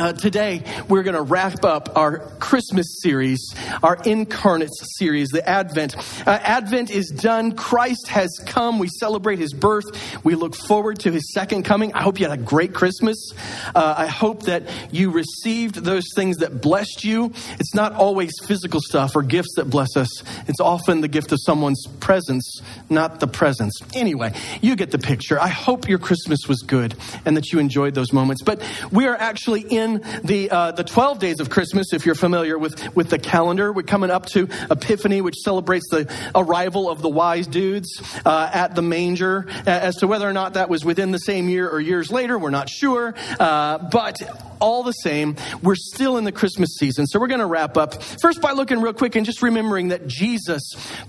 [0.00, 5.94] Uh, today, we're going to wrap up our Christmas series, our Incarnate series, the Advent.
[6.26, 7.52] Uh, Advent is done.
[7.52, 8.78] Christ has come.
[8.78, 9.84] We celebrate his birth.
[10.24, 11.92] We look forward to his second coming.
[11.92, 13.34] I hope you had a great Christmas.
[13.74, 17.34] Uh, I hope that you received those things that blessed you.
[17.58, 21.40] It's not always physical stuff or gifts that bless us, it's often the gift of
[21.44, 23.78] someone's presence, not the presence.
[23.92, 24.32] Anyway,
[24.62, 25.38] you get the picture.
[25.38, 26.94] I hope your Christmas was good
[27.26, 28.42] and that you enjoyed those moments.
[28.42, 32.58] But we are actually in the uh, the 12 days of Christmas, if you're familiar
[32.58, 33.72] with, with the calendar.
[33.72, 38.74] We're coming up to Epiphany, which celebrates the arrival of the wise dudes uh, at
[38.74, 39.46] the manger.
[39.66, 42.50] As to whether or not that was within the same year or years later, we're
[42.50, 43.14] not sure.
[43.38, 44.20] Uh, but
[44.60, 47.06] all the same, we're still in the Christmas season.
[47.06, 50.06] So we're going to wrap up first by looking real quick and just remembering that
[50.06, 50.62] Jesus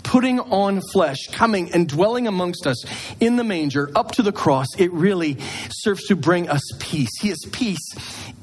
[0.03, 2.83] putting on flesh, coming and dwelling amongst us
[3.19, 5.37] in the manger up to the cross, it really
[5.69, 7.09] serves to bring us peace.
[7.19, 7.93] He is peace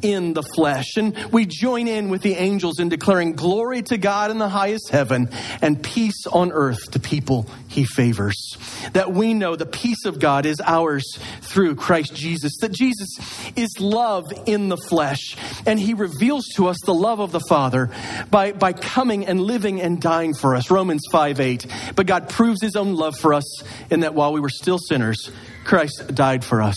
[0.03, 0.97] in the flesh.
[0.97, 4.89] And we join in with the angels in declaring glory to God in the highest
[4.91, 8.57] heaven and peace on earth to people he favors.
[8.93, 12.57] That we know the peace of God is ours through Christ Jesus.
[12.61, 13.09] That Jesus
[13.57, 15.37] is love in the flesh.
[15.67, 17.91] And he reveals to us the love of the Father
[18.31, 20.71] by, by coming and living and dying for us.
[20.71, 21.67] Romans 5 8.
[21.95, 25.31] But God proves his own love for us in that while we were still sinners,
[25.69, 26.77] Christ died for us.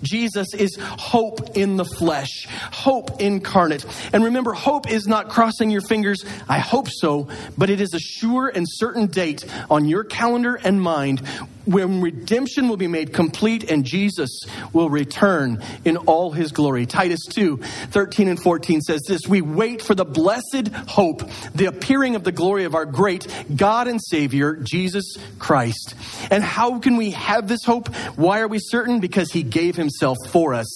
[0.00, 3.84] Jesus is hope in the flesh, hope incarnate.
[4.12, 7.28] And remember, hope is not crossing your fingers, I hope so,
[7.58, 11.20] but it is a sure and certain date on your calendar and mind
[11.68, 14.40] when redemption will be made complete and Jesus
[14.72, 16.86] will return in all his glory.
[16.86, 22.16] Titus 2 13 and 14 says this We wait for the blessed hope, the appearing
[22.16, 25.94] of the glory of our great God and Savior, Jesus Christ.
[26.30, 27.90] And how can we have this hope?
[28.28, 29.00] Why are we certain?
[29.00, 30.66] Because he gave himself for us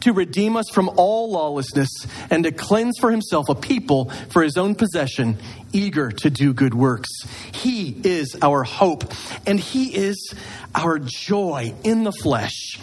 [0.00, 1.90] to redeem us from all lawlessness
[2.30, 5.36] and to cleanse for himself a people for his own possession
[5.74, 7.10] eager to do good works.
[7.52, 9.12] He is our hope,
[9.46, 10.32] and He is
[10.74, 12.78] our joy in the flesh.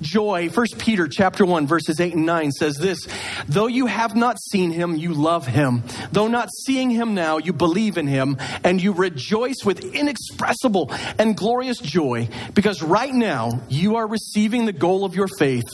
[0.00, 3.06] Joy, 1 Peter chapter 1, verses 8 and 9 says this
[3.48, 5.82] Though you have not seen him, you love him.
[6.12, 11.36] Though not seeing him now, you believe in him, and you rejoice with inexpressible and
[11.36, 15.64] glorious joy, because right now you are receiving the goal of your faith,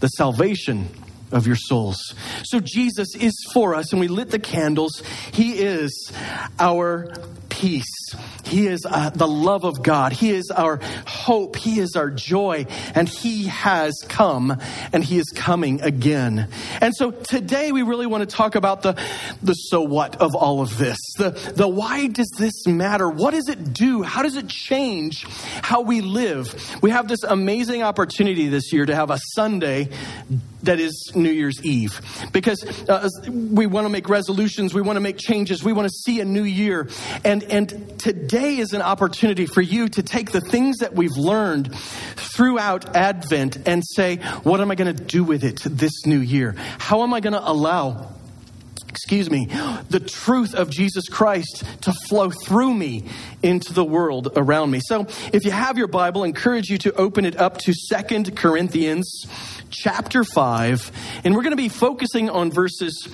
[0.00, 0.88] the salvation
[1.30, 2.14] of your souls.
[2.44, 5.02] So Jesus is for us, and we lit the candles.
[5.32, 6.12] He is
[6.58, 7.12] our
[7.58, 8.14] peace.
[8.44, 10.12] He is uh, the love of God.
[10.12, 11.56] He is our hope.
[11.56, 12.66] He is our joy.
[12.94, 14.56] And He has come
[14.92, 16.48] and He is coming again.
[16.80, 18.92] And so today we really want to talk about the,
[19.42, 20.98] the so what of all of this.
[21.18, 23.08] The, the why does this matter?
[23.08, 24.02] What does it do?
[24.02, 25.26] How does it change
[25.62, 26.78] how we live?
[26.80, 29.88] We have this amazing opportunity this year to have a Sunday
[30.62, 32.00] that is New Year's Eve
[32.32, 35.94] because uh, we want to make resolutions, we want to make changes, we want to
[35.94, 36.88] see a new year.
[37.24, 41.74] And, and today is an opportunity for you to take the things that we've learned
[41.74, 46.54] throughout Advent and say, what am I going to do with it this new year?
[46.78, 48.17] How am I going to allow
[48.88, 49.46] excuse me,
[49.90, 53.04] the truth of Jesus Christ to flow through me
[53.42, 54.80] into the world around me.
[54.82, 58.36] So, if you have your Bible, I encourage you to open it up to Second
[58.36, 59.26] Corinthians
[59.70, 63.08] chapter 5, and we're going to be focusing on verses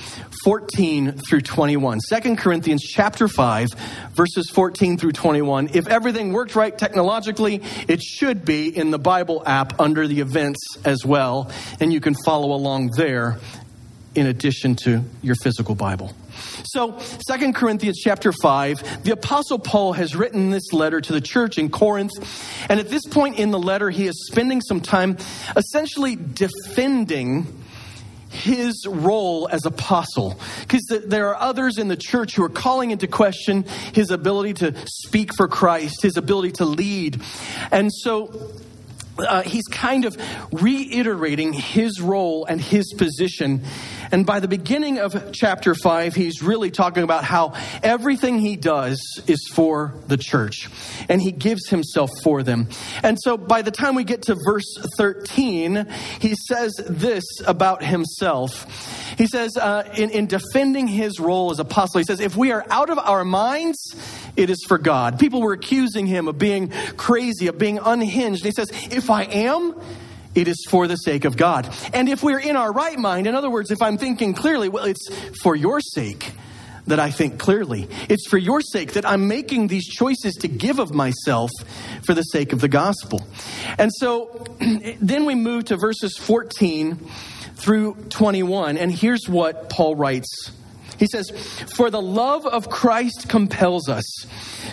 [0.44, 1.98] 14 through 21.
[2.08, 3.68] 2 Corinthians chapter 5,
[4.12, 5.70] verses 14 through 21.
[5.74, 10.60] If everything worked right technologically, it should be in the Bible app under the events
[10.84, 13.38] as well, and you can follow along there
[14.14, 16.12] in addition to your physical Bible.
[16.64, 21.58] So, Second Corinthians chapter 5, the apostle Paul has written this letter to the church
[21.58, 22.12] in Corinth,
[22.68, 25.16] and at this point in the letter he is spending some time
[25.56, 27.62] essentially defending
[28.34, 33.06] his role as apostle because there are others in the church who are calling into
[33.06, 37.22] question his ability to speak for Christ, his ability to lead.
[37.70, 38.50] And so
[39.18, 40.16] uh, he's kind of
[40.52, 43.62] reiterating his role and his position.
[44.10, 49.00] And by the beginning of chapter 5, he's really talking about how everything he does
[49.26, 50.68] is for the church.
[51.08, 52.68] And he gives himself for them.
[53.02, 55.86] And so by the time we get to verse 13,
[56.20, 58.66] he says this about himself.
[59.16, 62.64] He says, uh, in, in defending his role as apostle, he says, if we are
[62.70, 63.94] out of our minds,
[64.36, 65.18] it is for God.
[65.18, 68.44] People were accusing him of being crazy, of being unhinged.
[68.44, 69.74] he says, if I am,
[70.34, 71.72] it is for the sake of God.
[71.92, 74.84] And if we're in our right mind, in other words, if I'm thinking clearly, well,
[74.84, 75.08] it's
[75.42, 76.32] for your sake
[76.86, 77.88] that I think clearly.
[78.08, 81.50] It's for your sake that I'm making these choices to give of myself
[82.04, 83.26] for the sake of the gospel.
[83.78, 84.44] And so
[85.00, 86.98] then we move to verses 14
[87.56, 90.50] through 21, and here's what Paul writes
[90.98, 91.30] he says,
[91.74, 94.04] For the love of Christ compels us,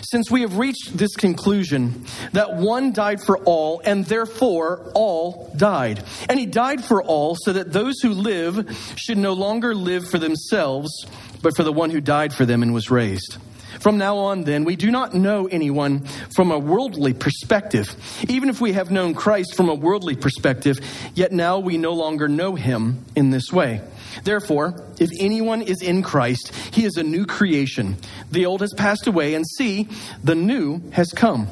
[0.02, 6.02] since we have reached this conclusion that one died for all, and therefore all died.
[6.28, 10.18] And he died for all, so that those who live should no longer live for
[10.18, 10.90] themselves,
[11.42, 13.38] but for the one who died for them and was raised.
[13.82, 16.06] From now on, then, we do not know anyone
[16.36, 17.96] from a worldly perspective.
[18.28, 20.76] Even if we have known Christ from a worldly perspective,
[21.16, 23.80] yet now we no longer know him in this way.
[24.22, 27.96] Therefore, if anyone is in Christ, he is a new creation.
[28.30, 29.88] The old has passed away, and see,
[30.22, 31.48] the new has come.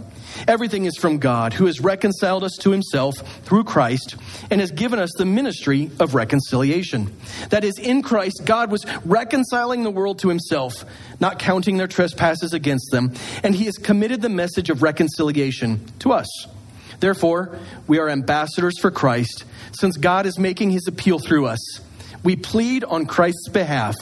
[0.48, 4.16] Everything is from God, who has reconciled us to himself through Christ
[4.50, 7.14] and has given us the ministry of reconciliation.
[7.50, 10.84] That is, in Christ, God was reconciling the world to himself,
[11.20, 13.12] not counting their trespasses against them,
[13.42, 16.28] and he has committed the message of reconciliation to us.
[17.00, 21.80] Therefore, we are ambassadors for Christ, since God is making his appeal through us.
[22.22, 23.96] We plead on Christ's behalf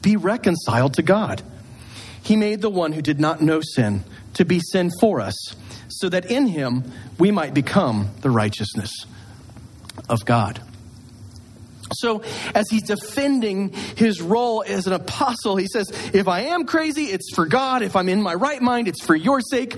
[0.00, 1.42] be reconciled to God.
[2.22, 5.34] He made the one who did not know sin to be sin for us,
[5.88, 6.84] so that in him
[7.18, 8.90] we might become the righteousness
[10.08, 10.60] of God.
[11.94, 12.22] So,
[12.54, 17.34] as he's defending his role as an apostle, he says, If I am crazy, it's
[17.34, 17.82] for God.
[17.82, 19.76] If I'm in my right mind, it's for your sake.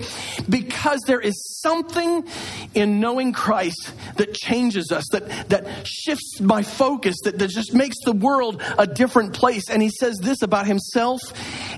[0.49, 2.27] Because there is something
[2.73, 7.95] in knowing Christ that changes us, that, that shifts my focus, that, that just makes
[8.03, 9.69] the world a different place.
[9.69, 11.19] And he says this about himself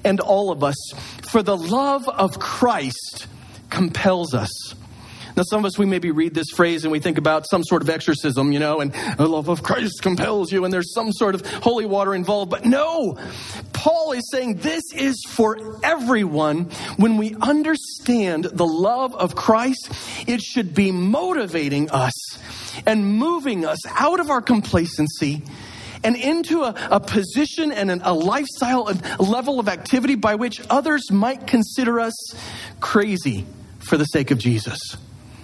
[0.03, 0.75] and all of us
[1.29, 3.27] For the love of Christ
[3.69, 4.73] compels us
[5.37, 7.83] now, some of us, we maybe read this phrase and we think about some sort
[7.83, 11.35] of exorcism, you know, and the love of Christ compels you, and there's some sort
[11.35, 12.49] of holy water involved.
[12.49, 13.19] But no,
[13.71, 16.71] Paul is saying this is for everyone.
[16.95, 19.91] When we understand the love of Christ,
[20.27, 22.15] it should be motivating us
[22.87, 25.43] and moving us out of our complacency
[26.03, 30.61] and into a, a position and an, a lifestyle, a level of activity by which
[30.67, 32.15] others might consider us
[32.79, 33.45] crazy
[33.77, 34.97] for the sake of Jesus.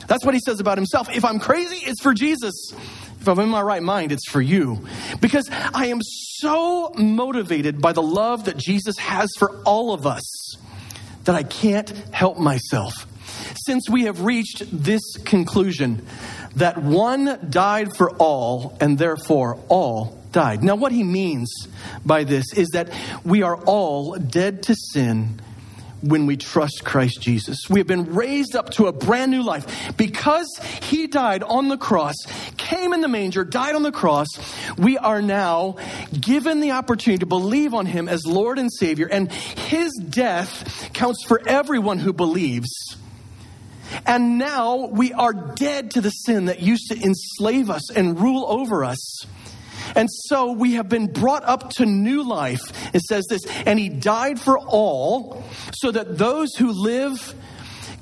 [0.07, 1.09] That's what he says about himself.
[1.09, 2.73] If I'm crazy, it's for Jesus.
[3.19, 4.85] If I'm in my right mind, it's for you.
[5.21, 10.55] Because I am so motivated by the love that Jesus has for all of us
[11.23, 13.07] that I can't help myself.
[13.65, 16.05] Since we have reached this conclusion
[16.55, 20.63] that one died for all and therefore all died.
[20.63, 21.49] Now, what he means
[22.05, 22.89] by this is that
[23.23, 25.39] we are all dead to sin
[26.03, 27.57] when we trust Christ Jesus.
[27.69, 29.95] We have been raised up to a brand new life.
[29.95, 30.47] Because
[30.81, 32.15] he died on the cross,
[32.57, 34.27] came in the manger, died on the cross,
[34.77, 35.77] we are now
[36.19, 39.07] given the opportunity to believe on him as Lord and Savior.
[39.07, 42.97] And his death counts for everyone who believes.
[44.05, 48.45] And now we are dead to the sin that used to enslave us and rule
[48.47, 49.25] over us.
[49.95, 52.61] And so we have been brought up to new life.
[52.93, 55.43] It says this, and he died for all
[55.73, 57.35] so that those who live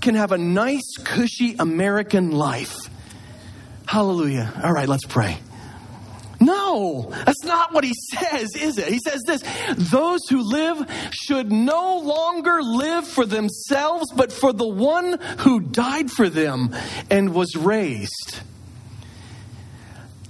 [0.01, 2.77] can have a nice, cushy American life.
[3.86, 4.51] Hallelujah.
[4.63, 5.38] All right, let's pray.
[6.42, 8.88] No, that's not what he says, is it?
[8.88, 9.44] He says this
[9.92, 16.10] those who live should no longer live for themselves, but for the one who died
[16.10, 16.75] for them
[17.12, 18.39] and was raised.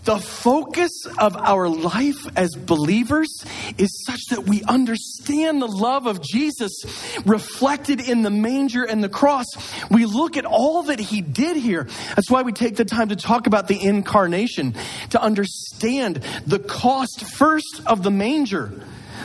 [0.04, 3.46] The focus of our life as believers
[3.78, 6.72] is such that we understand the love of Jesus
[7.26, 9.46] reflected in the manger and the cross.
[9.92, 11.88] We look at all that he did here.
[12.16, 14.76] That's why we take the time to talk about the incarnation,
[15.12, 18.72] to understand the cost first of the manger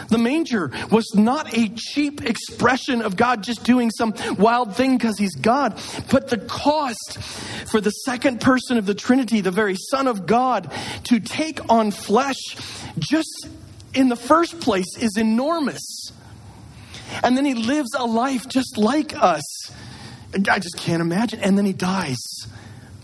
[0.08, 5.18] the manger was not a cheap expression of God just doing some wild thing because
[5.18, 7.18] he's God, but the cost
[7.66, 10.72] for the second person of the Trinity, the very Son of God,
[11.04, 12.56] to take on flesh
[12.98, 13.48] just
[13.94, 16.12] in the first place is enormous.
[17.22, 19.70] And then he lives a life just like us.
[20.50, 21.40] I just can't imagine.
[21.40, 22.18] And then he dies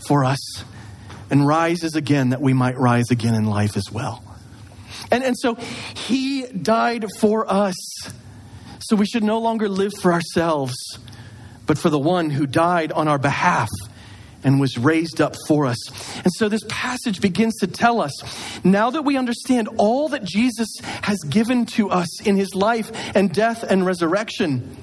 [0.07, 0.65] for us
[1.31, 4.23] and rises again that we might rise again in life as well.
[5.13, 7.77] And, and so he died for us.
[8.81, 10.75] So we should no longer live for ourselves,
[11.67, 13.69] but for the one who died on our behalf
[14.43, 15.79] and was raised up for us.
[16.17, 18.13] And so this passage begins to tell us
[18.65, 23.33] now that we understand all that Jesus has given to us in his life and
[23.33, 24.77] death and resurrection.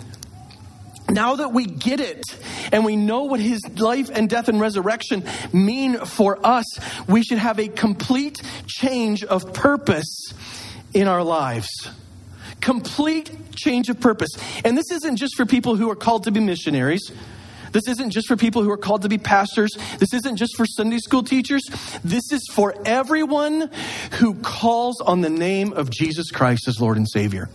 [1.10, 2.24] Now that we get it
[2.72, 6.66] and we know what his life and death and resurrection mean for us,
[7.08, 10.34] we should have a complete change of purpose
[10.94, 11.90] in our lives.
[12.62, 14.32] Complete change of purpose.
[14.64, 17.12] And this isn't just for people who are called to be missionaries.
[17.72, 19.78] This isn't just for people who are called to be pastors.
[20.00, 21.64] This isn't just for Sunday school teachers.
[22.04, 23.70] This is for everyone
[24.14, 27.50] who calls on the name of Jesus Christ as Lord and Savior.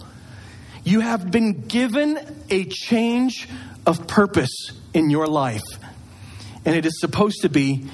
[0.85, 2.19] You have been given
[2.51, 3.49] a change
[3.87, 5.63] of purpose in your life.
[6.65, 7.87] And it is supposed to be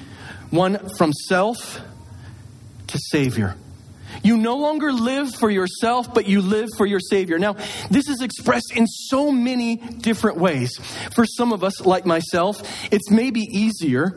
[0.49, 1.79] one from self
[2.87, 3.55] to Savior.
[4.23, 7.39] You no longer live for yourself, but you live for your Savior.
[7.39, 7.55] Now,
[7.89, 10.77] this is expressed in so many different ways.
[11.15, 14.13] For some of us, like myself, it's maybe easier.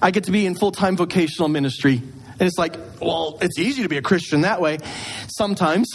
[0.00, 1.96] I get to be in full time vocational ministry.
[1.96, 4.78] And it's like, well, it's easy to be a Christian that way.
[5.28, 5.88] Sometimes,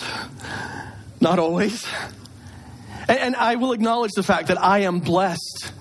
[1.19, 1.85] not always.
[3.07, 5.71] And, and I will acknowledge the fact that I am blessed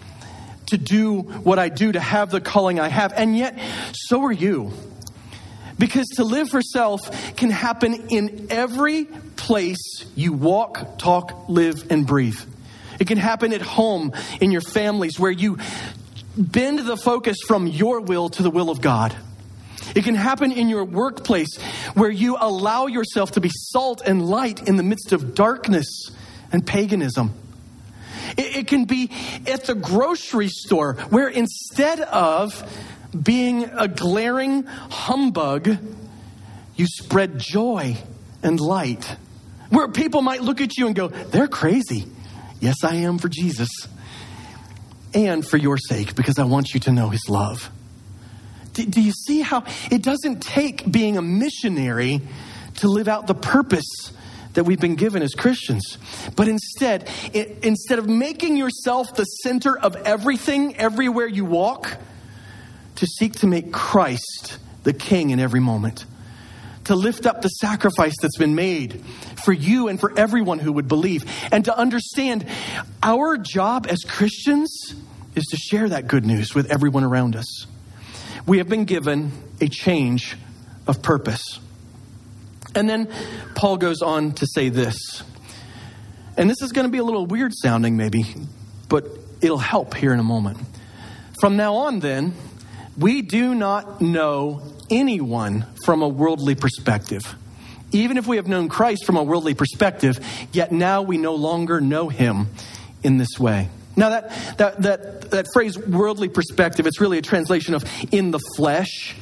[0.67, 3.13] to do what I do, to have the calling I have.
[3.13, 3.59] And yet,
[3.93, 4.73] so are you.
[5.79, 9.05] Because to live for self can happen in every
[9.37, 12.41] place you walk, talk, live, and breathe.
[12.99, 15.59] It can happen at home, in your families, where you
[16.37, 19.15] bend the focus from your will to the will of God.
[19.97, 21.57] It can happen in your workplace,
[21.95, 26.11] where you allow yourself to be salt and light in the midst of darkness
[26.53, 27.33] and paganism.
[28.37, 29.11] It, it can be
[29.47, 32.63] at the grocery store, where instead of
[33.21, 35.79] being a glaring humbug,
[36.77, 37.97] you spread joy
[38.43, 39.17] and light.
[39.71, 42.05] Where people might look at you and go, they're crazy.
[42.61, 43.71] Yes, I am for Jesus.
[45.15, 47.71] And for your sake, because I want you to know his love.
[48.77, 52.21] Do, do you see how it doesn't take being a missionary
[52.77, 54.13] to live out the purpose
[54.53, 55.99] that we've been given as Christians.
[56.35, 61.99] But instead, it, instead of making yourself the center of everything everywhere you walk,
[62.97, 66.07] to seek to make Christ the king in every moment,
[66.85, 69.05] to lift up the sacrifice that's been made
[69.45, 72.47] for you and for everyone who would believe, and to understand
[73.03, 74.95] our job as Christians
[75.35, 77.67] is to share that good news with everyone around us.
[78.47, 80.37] We have been given a change
[80.87, 81.59] of purpose.
[82.75, 83.09] And then
[83.55, 85.23] Paul goes on to say this.
[86.37, 88.25] And this is going to be a little weird sounding, maybe,
[88.89, 89.07] but
[89.41, 90.59] it'll help here in a moment.
[91.41, 92.35] From now on, then,
[92.97, 97.23] we do not know anyone from a worldly perspective.
[97.93, 100.19] Even if we have known Christ from a worldly perspective,
[100.53, 102.49] yet now we no longer know him
[103.03, 103.71] in this way.
[103.97, 108.41] Now, that, that, that, that phrase, worldly perspective, it's really a translation of in the
[108.57, 109.17] flesh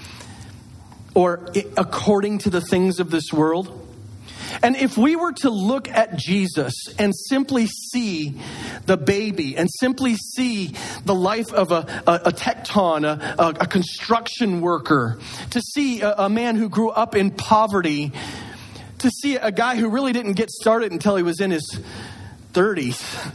[1.14, 3.81] or according to the things of this world.
[4.62, 8.40] And if we were to look at Jesus and simply see
[8.87, 14.61] the baby and simply see the life of a, a, a tekton, a, a, construction
[14.61, 15.19] worker,
[15.50, 18.12] to see a, a man who grew up in poverty,
[18.99, 21.81] to see a guy who really didn't get started until he was in his
[22.52, 23.33] 30s.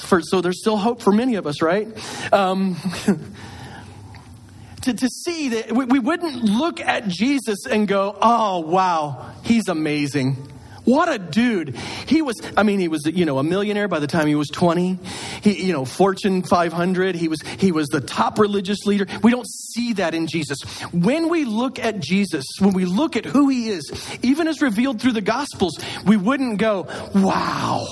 [0.00, 1.88] For, so there's still hope for many of us, right?
[2.32, 2.76] Um,
[4.82, 9.68] to, to see that we, we wouldn't look at Jesus and go, oh, wow, he's
[9.68, 10.36] amazing.
[10.84, 11.76] What a dude.
[12.06, 14.48] He was, I mean, he was, you know, a millionaire by the time he was
[14.48, 14.98] 20.
[15.42, 17.14] He, you know, Fortune 500.
[17.14, 19.06] He was, he was the top religious leader.
[19.22, 20.62] We don't see that in Jesus.
[20.92, 23.92] When we look at Jesus, when we look at who he is,
[24.22, 27.86] even as revealed through the Gospels, we wouldn't go, wow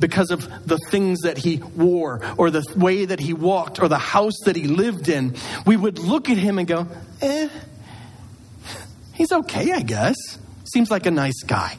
[0.00, 3.98] because of the things that he wore or the way that he walked or the
[3.98, 6.88] house that he lived in, we would look at him and go,
[7.20, 7.48] eh,
[9.14, 10.16] he's okay, I guess.
[10.64, 11.76] Seems like a nice guy.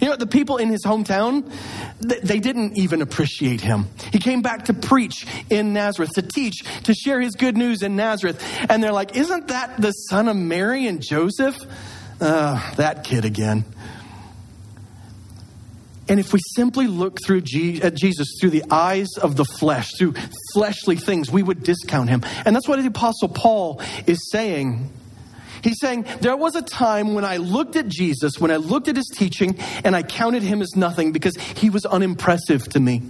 [0.00, 1.50] You know, the people in his hometown,
[2.00, 3.86] they didn't even appreciate him.
[4.12, 7.96] He came back to preach in Nazareth, to teach, to share his good news in
[7.96, 8.40] Nazareth.
[8.70, 11.56] And they're like, Isn't that the son of Mary and Joseph?
[12.20, 13.64] Uh, that kid again.
[16.08, 19.90] And if we simply look through Je- at Jesus through the eyes of the flesh,
[19.98, 20.14] through
[20.54, 22.22] fleshly things, we would discount him.
[22.44, 24.90] And that's what the Apostle Paul is saying
[25.62, 28.96] He's saying, There was a time when I looked at Jesus, when I looked at
[28.96, 33.02] his teaching, and I counted him as nothing because he was unimpressive to me.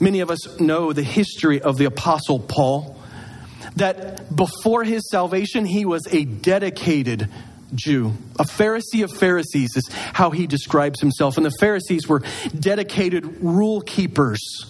[0.00, 2.96] Many of us know the history of the Apostle Paul.
[3.76, 7.28] that before his salvation, he was a dedicated
[7.74, 8.14] Jew.
[8.38, 11.36] A Pharisee of Pharisees is how he describes himself.
[11.36, 12.22] And the Pharisees were
[12.58, 14.66] dedicated rule keepers.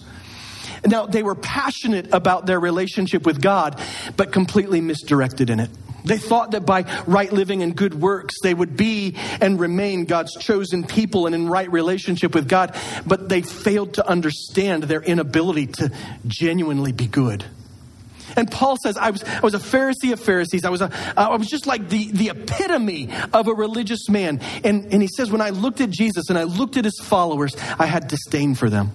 [0.85, 3.81] Now, they were passionate about their relationship with God,
[4.15, 5.69] but completely misdirected in it.
[6.05, 10.33] They thought that by right living and good works, they would be and remain God's
[10.35, 12.75] chosen people and in right relationship with God,
[13.05, 15.91] but they failed to understand their inability to
[16.25, 17.43] genuinely be good.
[18.35, 20.65] And Paul says, I was, I was a Pharisee of Pharisees.
[20.65, 24.39] I was, a, uh, I was just like the, the epitome of a religious man.
[24.63, 27.55] And, and he says, when I looked at Jesus and I looked at his followers,
[27.77, 28.91] I had disdain for them.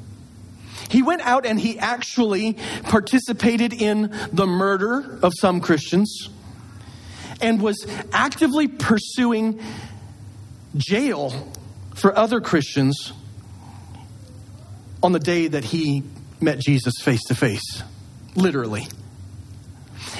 [0.91, 6.29] He went out and he actually participated in the murder of some Christians
[7.41, 9.61] and was actively pursuing
[10.76, 11.53] jail
[11.95, 13.12] for other Christians
[15.03, 16.03] on the day that he
[16.41, 17.83] met Jesus face to face,
[18.35, 18.87] literally.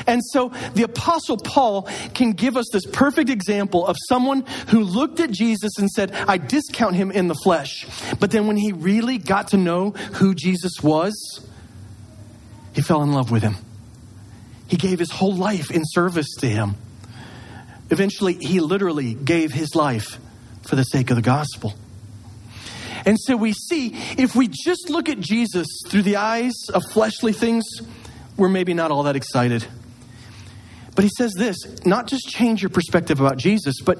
[0.06, 5.20] And so the Apostle Paul can give us this perfect example of someone who looked
[5.20, 7.87] at Jesus and said, I discount him in the flesh.
[8.20, 11.14] But then when he really got to know who Jesus was,
[12.75, 13.56] he fell in love with him.
[14.66, 16.76] He gave his whole life in service to him.
[17.90, 20.18] Eventually, he literally gave his life
[20.62, 21.75] for the sake of the gospel.
[23.06, 27.34] And so we see if we just look at Jesus through the eyes of fleshly
[27.34, 27.64] things,
[28.37, 29.66] we're maybe not all that excited.
[30.94, 33.98] But he says this not just change your perspective about Jesus, but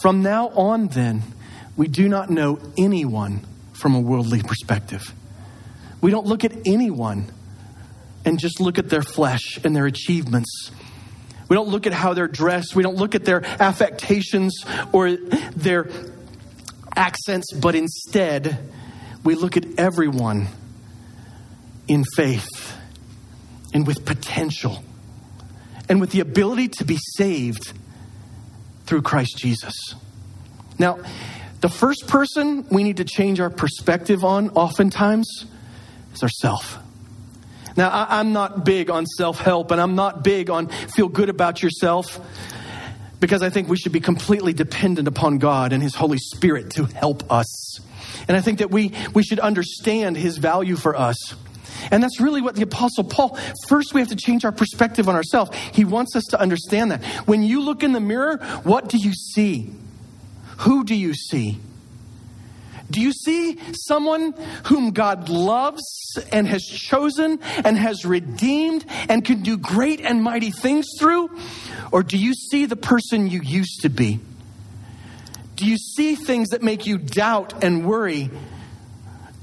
[0.00, 1.22] from now on, then,
[1.76, 5.14] we do not know anyone from a worldly perspective.
[6.00, 7.26] We don't look at anyone
[8.24, 10.70] and just look at their flesh and their achievements.
[11.48, 12.74] We don't look at how they're dressed.
[12.74, 15.88] We don't look at their affectations or their
[16.96, 18.70] accents, but instead,
[19.24, 20.48] we look at everyone
[21.88, 22.76] in faith
[23.74, 24.82] and with potential
[25.88, 27.72] and with the ability to be saved
[28.84, 29.94] through Christ Jesus.
[30.78, 30.98] Now,
[31.60, 35.46] the first person we need to change our perspective on oftentimes
[36.12, 36.78] is ourself.
[37.76, 41.28] Now, I, am not big on self help and I'm not big on feel good
[41.28, 42.20] about yourself
[43.20, 46.84] because I think we should be completely dependent upon God and His Holy Spirit to
[46.84, 47.80] help us.
[48.28, 51.34] And I think that we, we should understand His value for us.
[51.90, 55.14] And that's really what the Apostle Paul, first we have to change our perspective on
[55.14, 55.56] ourselves.
[55.72, 57.04] He wants us to understand that.
[57.26, 59.72] When you look in the mirror, what do you see?
[60.58, 61.58] Who do you see?
[62.90, 65.82] Do you see someone whom God loves
[66.30, 71.30] and has chosen and has redeemed and can do great and mighty things through?
[71.90, 74.20] Or do you see the person you used to be?
[75.56, 78.30] Do you see things that make you doubt and worry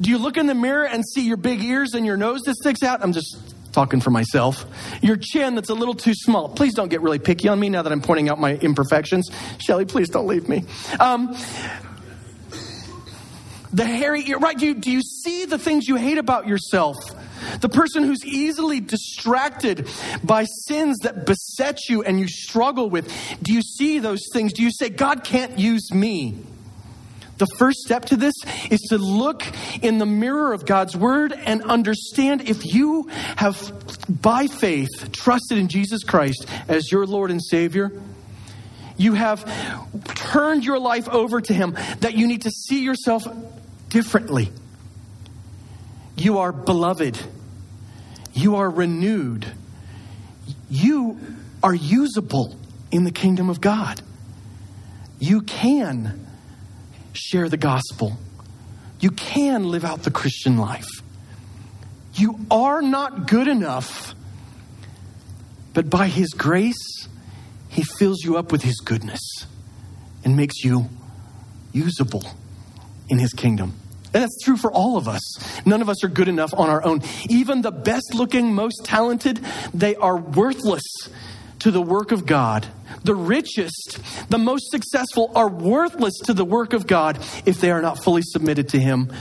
[0.01, 2.55] do you look in the mirror and see your big ears and your nose that
[2.55, 3.03] sticks out?
[3.03, 3.37] I'm just
[3.71, 4.65] talking for myself.
[5.01, 6.49] Your chin that's a little too small.
[6.49, 9.29] Please don't get really picky on me now that I'm pointing out my imperfections.
[9.59, 10.63] Shelly, please don't leave me.
[10.99, 11.35] Um,
[13.71, 14.57] the hairy ear, right?
[14.57, 16.95] Do you, do you see the things you hate about yourself?
[17.61, 19.87] The person who's easily distracted
[20.23, 23.11] by sins that beset you and you struggle with.
[23.41, 24.53] Do you see those things?
[24.53, 26.43] Do you say, God can't use me?
[27.39, 28.35] The first step to this
[28.69, 29.43] is to look
[29.81, 33.57] in the mirror of God's word and understand if you have,
[34.21, 37.91] by faith, trusted in Jesus Christ as your Lord and Savior.
[38.97, 39.45] You have
[40.15, 43.25] turned your life over to Him, that you need to see yourself
[43.87, 44.51] differently.
[46.17, 47.17] You are beloved.
[48.33, 49.47] You are renewed.
[50.69, 51.17] You
[51.63, 52.57] are usable
[52.91, 54.01] in the kingdom of God.
[55.19, 56.27] You can
[57.13, 58.17] share the gospel.
[58.99, 60.87] You can live out the Christian life.
[62.15, 64.13] You are not good enough,
[65.73, 67.07] but by His grace,
[67.69, 69.21] He fills you up with His goodness
[70.23, 70.89] and makes you
[71.71, 72.23] usable
[73.07, 73.73] in His kingdom.
[74.13, 75.21] And that's true for all of us.
[75.65, 77.01] None of us are good enough on our own.
[77.29, 79.39] Even the best looking, most talented,
[79.73, 80.83] they are worthless
[81.59, 82.67] to the work of God.
[83.03, 87.81] The richest, the most successful are worthless to the work of God if they are
[87.81, 89.11] not fully submitted to Him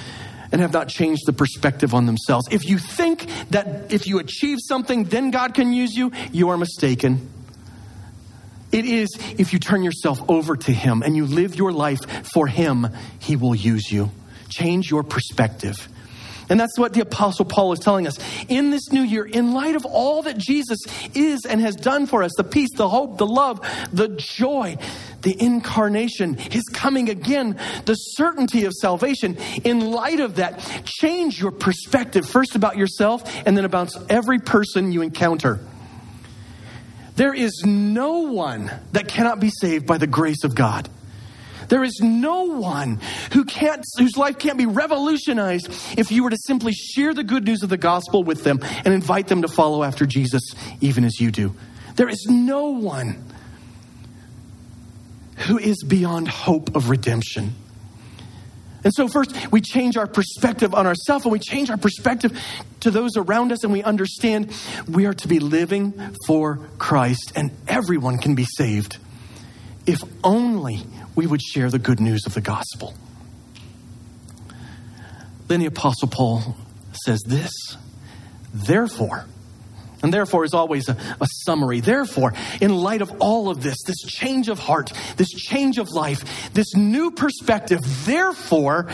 [0.50, 2.48] and have not changed the perspective on themselves.
[2.50, 6.56] If you think that if you achieve something, then God can use you, you are
[6.56, 7.28] mistaken.
[8.70, 12.00] It is if you turn yourself over to Him and you live your life
[12.32, 12.88] for Him,
[13.18, 14.10] He will use you.
[14.50, 15.88] Change your perspective.
[16.48, 18.18] And that's what the Apostle Paul is telling us.
[18.48, 20.78] In this new year, in light of all that Jesus
[21.14, 23.61] is and has done for us the peace, the hope, the love,
[23.92, 24.76] the joy,
[25.22, 31.52] the incarnation, his coming again, the certainty of salvation, in light of that, change your
[31.52, 35.61] perspective first about yourself and then about every person you encounter.
[37.16, 40.88] There is no one that cannot be saved by the grace of God.
[41.68, 43.00] There is no one
[43.33, 47.44] who can't, whose life can't be revolutionized if you were to simply share the good
[47.44, 50.42] news of the gospel with them and invite them to follow after Jesus,
[50.81, 51.54] even as you do.
[51.96, 53.24] There is no one
[55.46, 57.54] who is beyond hope of redemption.
[58.85, 62.40] And so, first, we change our perspective on ourselves and we change our perspective
[62.81, 64.52] to those around us, and we understand
[64.88, 65.92] we are to be living
[66.26, 68.98] for Christ, and everyone can be saved
[69.88, 70.85] if only
[71.18, 72.94] we would share the good news of the gospel.
[75.48, 76.57] Then the Apostle Paul
[76.92, 77.50] says this
[78.54, 79.26] Therefore,
[80.00, 81.81] and therefore is always a, a, summary.
[81.81, 86.52] Therefore, in light of all of this, this change of heart, this change of life,
[86.52, 88.88] this new perspective, therefore,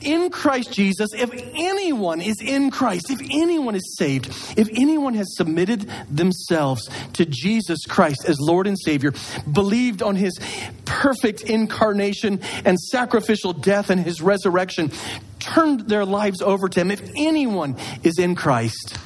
[0.00, 5.36] in Christ Jesus, if anyone is in Christ, if anyone is saved, if anyone has
[5.36, 9.12] submitted themselves to Jesus Christ as Lord and Savior,
[9.50, 10.38] believed on his
[10.84, 14.90] perfect incarnation and sacrificial death and his resurrection,
[15.38, 18.96] turned their lives over to him, if anyone is in Christ,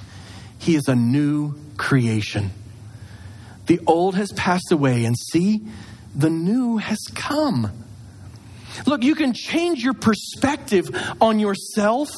[0.59, 2.51] he is a new creation.
[3.67, 5.63] The old has passed away, and see,
[6.15, 7.82] the new has come.
[8.87, 12.11] Look, you can change your perspective on yourself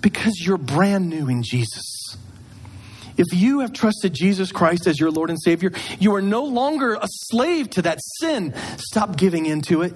[0.00, 2.16] because you're brand new in Jesus.
[3.16, 6.94] If you have trusted Jesus Christ as your Lord and Savior, you are no longer
[6.94, 8.52] a slave to that sin.
[8.76, 9.94] Stop giving into it.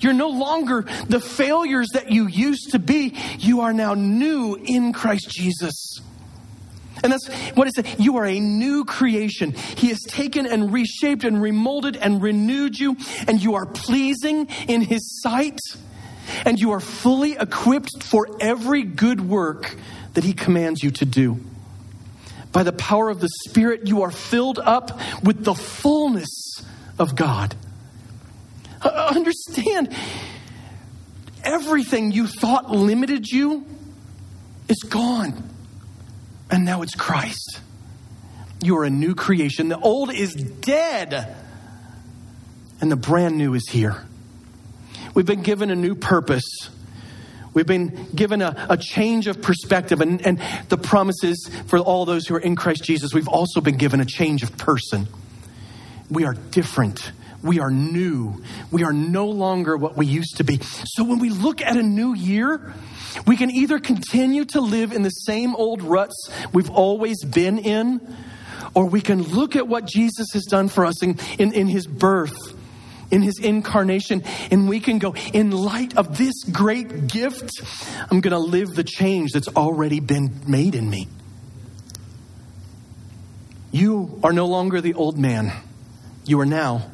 [0.00, 3.16] You're no longer the failures that you used to be.
[3.38, 6.00] You are now new in Christ Jesus.
[7.02, 7.86] And that's what it says.
[7.98, 9.52] You are a new creation.
[9.52, 14.80] He has taken and reshaped and remolded and renewed you, and you are pleasing in
[14.80, 15.58] His sight,
[16.44, 19.76] and you are fully equipped for every good work
[20.14, 21.38] that He commands you to do.
[22.52, 26.64] By the power of the Spirit, you are filled up with the fullness
[26.98, 27.54] of God.
[28.80, 29.94] Uh, understand,
[31.44, 33.66] everything you thought limited you
[34.68, 35.48] is gone
[36.50, 37.60] and now it's Christ.
[38.62, 39.68] You are a new creation.
[39.68, 41.36] The old is dead,
[42.80, 44.04] and the brand new is here.
[45.14, 46.70] We've been given a new purpose.
[47.54, 52.26] We've been given a, a change of perspective and, and the promises for all those
[52.26, 53.14] who are in Christ Jesus.
[53.14, 55.08] We've also been given a change of person.
[56.10, 57.12] We are different.
[57.42, 58.42] We are new.
[58.70, 60.58] We are no longer what we used to be.
[60.62, 62.74] So when we look at a new year,
[63.26, 68.16] we can either continue to live in the same old ruts we've always been in,
[68.74, 71.86] or we can look at what Jesus has done for us in, in, in his
[71.86, 72.36] birth,
[73.10, 77.50] in his incarnation, and we can go, in light of this great gift,
[78.10, 81.08] I'm going to live the change that's already been made in me.
[83.70, 85.52] You are no longer the old man.
[86.24, 86.90] You are now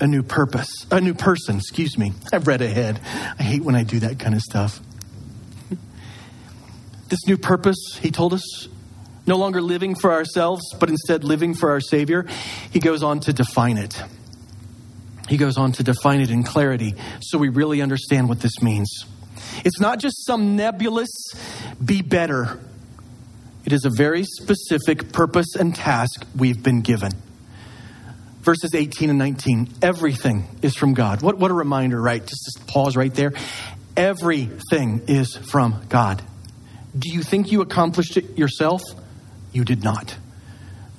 [0.00, 2.12] a new purpose, a new person, excuse me.
[2.32, 3.00] I've read ahead.
[3.38, 4.80] I hate when I do that kind of stuff.
[7.08, 8.68] This new purpose, he told us,
[9.26, 12.26] no longer living for ourselves, but instead living for our Savior,
[12.70, 14.00] he goes on to define it.
[15.28, 19.04] He goes on to define it in clarity so we really understand what this means.
[19.64, 21.10] It's not just some nebulous
[21.84, 22.58] be better,
[23.64, 27.12] it is a very specific purpose and task we've been given.
[28.40, 31.22] Verses 18 and 19 everything is from God.
[31.22, 32.20] What, what a reminder, right?
[32.20, 33.32] Just, just pause right there.
[33.96, 36.22] Everything is from God.
[36.98, 38.82] Do you think you accomplished it yourself?
[39.52, 40.16] You did not.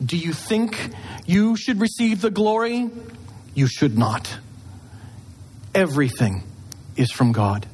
[0.04, 0.78] Do you think
[1.26, 2.90] you should receive the glory?
[3.54, 4.38] You should not.
[5.74, 6.44] Everything
[6.96, 7.66] is from God.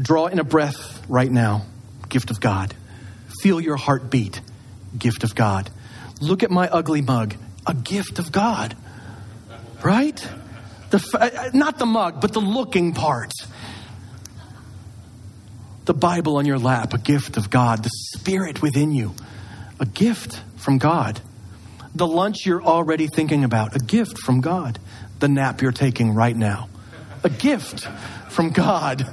[0.00, 1.66] Draw in a breath right now,
[2.08, 2.74] gift of God.
[3.42, 4.40] Feel your heart beat,
[4.98, 5.70] gift of God.
[6.20, 7.34] Look at my ugly mug,
[7.70, 8.76] a gift of God.
[9.82, 10.28] Right?
[10.90, 13.32] The, uh, uh, not the mug, but the looking part
[15.86, 19.12] the Bible on your lap, a gift of God, the Spirit within you,
[19.80, 21.20] a gift from God.
[21.96, 24.78] The lunch you're already thinking about, a gift from God.
[25.18, 26.68] The nap you're taking right now,
[27.24, 27.88] a gift
[28.28, 29.04] from God.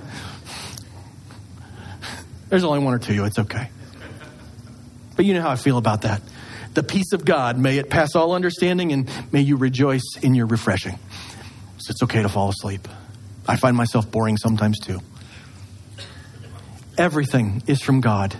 [2.49, 3.71] There's only one or two, it's okay.
[5.15, 6.21] But you know how I feel about that.
[6.77, 10.45] The peace of God, may it pass all understanding and may you rejoice in your
[10.45, 10.99] refreshing.
[11.79, 12.87] So it's okay to fall asleep.
[13.47, 15.01] I find myself boring sometimes too.
[16.95, 18.35] Everything is from God,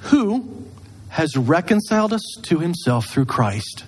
[0.00, 0.66] who
[1.10, 3.84] has reconciled us to himself through Christ.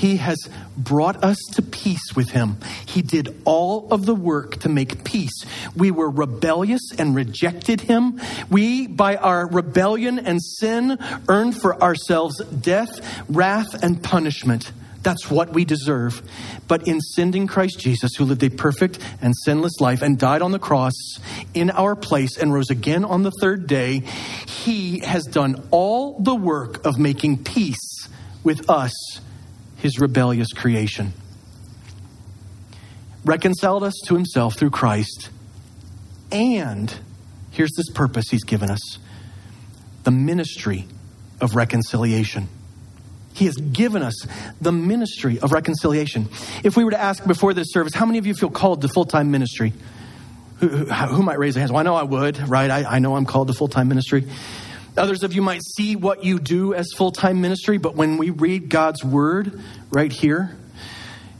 [0.00, 0.38] He has
[0.78, 2.56] brought us to peace with Him.
[2.86, 5.44] He did all of the work to make peace.
[5.76, 8.18] We were rebellious and rejected Him.
[8.48, 10.96] We, by our rebellion and sin,
[11.28, 12.88] earned for ourselves death,
[13.28, 14.72] wrath, and punishment.
[15.02, 16.22] That's what we deserve.
[16.66, 20.52] But in sending Christ Jesus, who lived a perfect and sinless life and died on
[20.52, 20.94] the cross
[21.52, 23.98] in our place and rose again on the third day,
[24.46, 28.08] he has done all the work of making peace
[28.42, 29.20] with us,
[29.80, 31.12] his rebellious creation.
[33.24, 35.30] Reconciled us to himself through Christ.
[36.32, 36.94] And
[37.50, 38.98] here's this purpose he's given us
[40.04, 40.86] the ministry
[41.40, 42.48] of reconciliation.
[43.32, 44.26] He has given us
[44.60, 46.28] the ministry of reconciliation.
[46.64, 48.88] If we were to ask before this service, how many of you feel called to
[48.88, 49.72] full time ministry?
[50.58, 51.72] Who, who, who, might raise their hands?
[51.72, 52.70] Well, I know I would, right?
[52.70, 54.26] I, I know I'm called to full time ministry.
[54.96, 58.30] Others of you might see what you do as full time ministry, but when we
[58.30, 60.56] read God's word right here,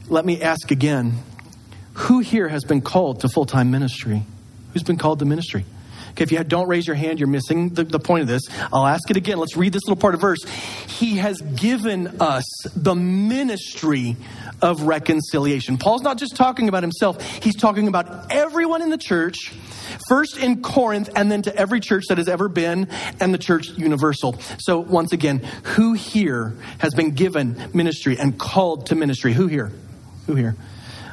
[0.07, 1.19] let me ask again
[1.93, 4.23] who here has been called to full time ministry?
[4.73, 5.65] Who's been called to ministry?
[6.11, 8.43] Okay, if you don't raise your hand, you're missing the, the point of this.
[8.73, 9.37] I'll ask it again.
[9.37, 10.43] Let's read this little part of verse.
[10.87, 12.43] He has given us
[12.75, 14.17] the ministry
[14.61, 15.77] of reconciliation.
[15.77, 19.53] Paul's not just talking about himself, he's talking about everyone in the church,
[20.07, 22.87] first in Corinth, and then to every church that has ever been,
[23.19, 24.35] and the church universal.
[24.59, 29.33] So, once again, who here has been given ministry and called to ministry?
[29.33, 29.71] Who here?
[30.27, 30.55] Who here?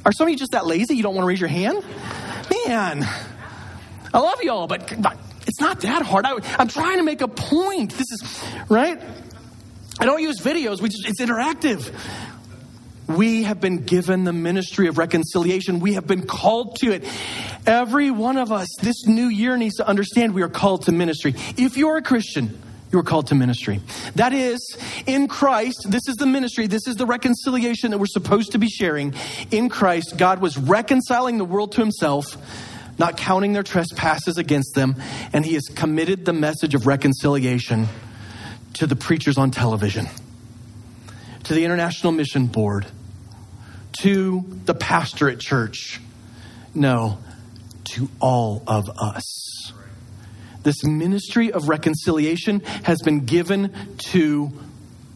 [0.04, 1.84] Are some of you just that lazy you don't want to raise your hand?
[2.66, 3.06] Man.
[4.12, 4.92] I love y'all, but,
[5.46, 6.26] it's not that hard.
[6.26, 7.92] I, am trying to make a point.
[7.92, 9.00] This is, right?
[9.98, 11.92] I don't use videos, we just, it's interactive.
[13.08, 15.80] We have been given the ministry of reconciliation.
[15.80, 17.04] We have been called to it.
[17.66, 21.34] Every one of us this new year needs to understand we are called to ministry.
[21.56, 22.60] If you're a Christian,
[22.92, 23.80] you are called to ministry.
[24.14, 28.52] That is, in Christ, this is the ministry, this is the reconciliation that we're supposed
[28.52, 29.14] to be sharing.
[29.50, 32.36] In Christ, God was reconciling the world to himself
[32.98, 34.96] not counting their trespasses against them,
[35.32, 37.86] and he has committed the message of reconciliation
[38.74, 40.06] to the preachers on television,
[41.44, 42.86] to the International Mission Board,
[44.00, 46.00] to the pastor at church.
[46.74, 47.18] No,
[47.94, 49.72] to all of us.
[50.62, 53.72] This ministry of reconciliation has been given
[54.10, 54.52] to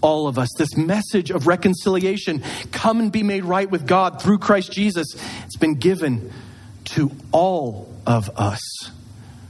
[0.01, 0.49] all of us.
[0.57, 5.07] This message of reconciliation, come and be made right with God through Christ Jesus,
[5.45, 6.33] it's been given
[6.87, 8.61] to all of us.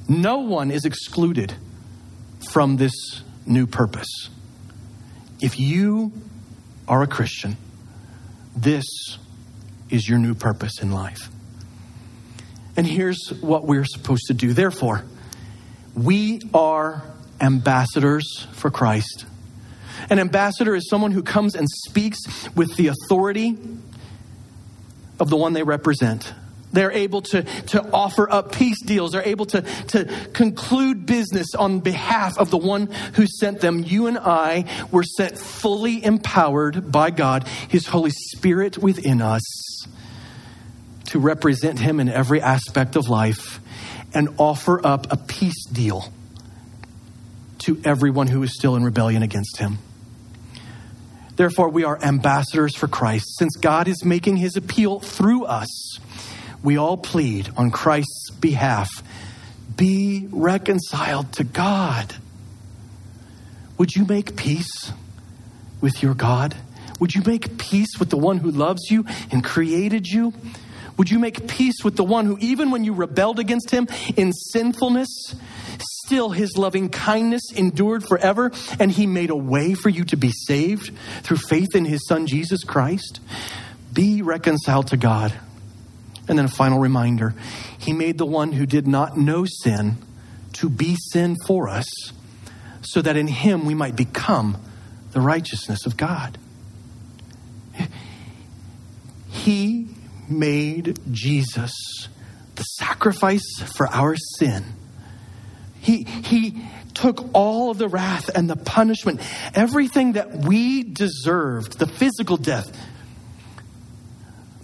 [0.08, 1.54] No one is excluded
[2.50, 4.28] from this new purpose.
[5.40, 6.12] If you
[6.86, 7.56] are a Christian,
[8.56, 8.84] this
[9.90, 11.28] is your new purpose in life.
[12.76, 14.52] And here's what we're supposed to do.
[14.52, 15.04] Therefore,
[15.94, 17.02] we are
[17.40, 19.26] ambassadors for Christ.
[20.08, 22.18] An ambassador is someone who comes and speaks
[22.54, 23.58] with the authority
[25.20, 26.32] of the one they represent.
[26.72, 29.12] They're able to, to offer up peace deals.
[29.12, 33.84] They're able to, to conclude business on behalf of the one who sent them.
[33.84, 39.42] You and I were sent fully empowered by God, His Holy Spirit within us,
[41.06, 43.60] to represent Him in every aspect of life
[44.14, 46.12] and offer up a peace deal
[47.58, 49.78] to everyone who is still in rebellion against Him.
[51.36, 55.98] Therefore, we are ambassadors for Christ, since God is making His appeal through us
[56.62, 59.02] we all plead on Christ's behalf
[59.76, 62.14] be reconciled to God.
[63.78, 64.92] Would you make peace
[65.80, 66.54] with your God?
[67.00, 70.32] Would you make peace with the one who loves you and created you?
[70.96, 74.32] Would you make peace with the one who, even when you rebelled against him in
[74.32, 75.34] sinfulness,
[76.04, 80.30] still his loving kindness endured forever and he made a way for you to be
[80.30, 83.20] saved through faith in his son Jesus Christ?
[83.92, 85.32] Be reconciled to God.
[86.32, 87.34] And then a final reminder
[87.78, 89.98] He made the one who did not know sin
[90.54, 91.84] to be sin for us,
[92.80, 94.56] so that in Him we might become
[95.10, 96.38] the righteousness of God.
[99.28, 99.88] He
[100.26, 102.08] made Jesus
[102.54, 104.64] the sacrifice for our sin.
[105.82, 106.64] He, he
[106.94, 109.20] took all of the wrath and the punishment,
[109.52, 112.74] everything that we deserved, the physical death,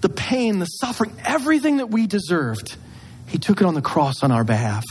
[0.01, 2.77] the pain, the suffering, everything that we deserved,
[3.27, 4.85] He took it on the cross on our behalf.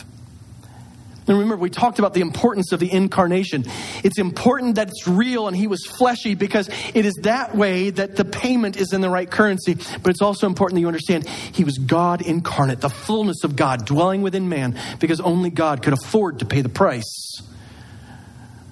[1.28, 3.66] And remember, we talked about the importance of the incarnation.
[4.04, 8.16] It's important that it's real and he was fleshy because it is that way that
[8.16, 9.76] the payment is in the right currency.
[10.02, 13.86] But it's also important that you understand he was God incarnate, the fullness of God
[13.86, 17.42] dwelling within man because only God could afford to pay the price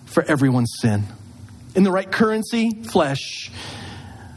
[0.06, 1.04] for everyone's sin.
[1.76, 3.52] In the right currency, flesh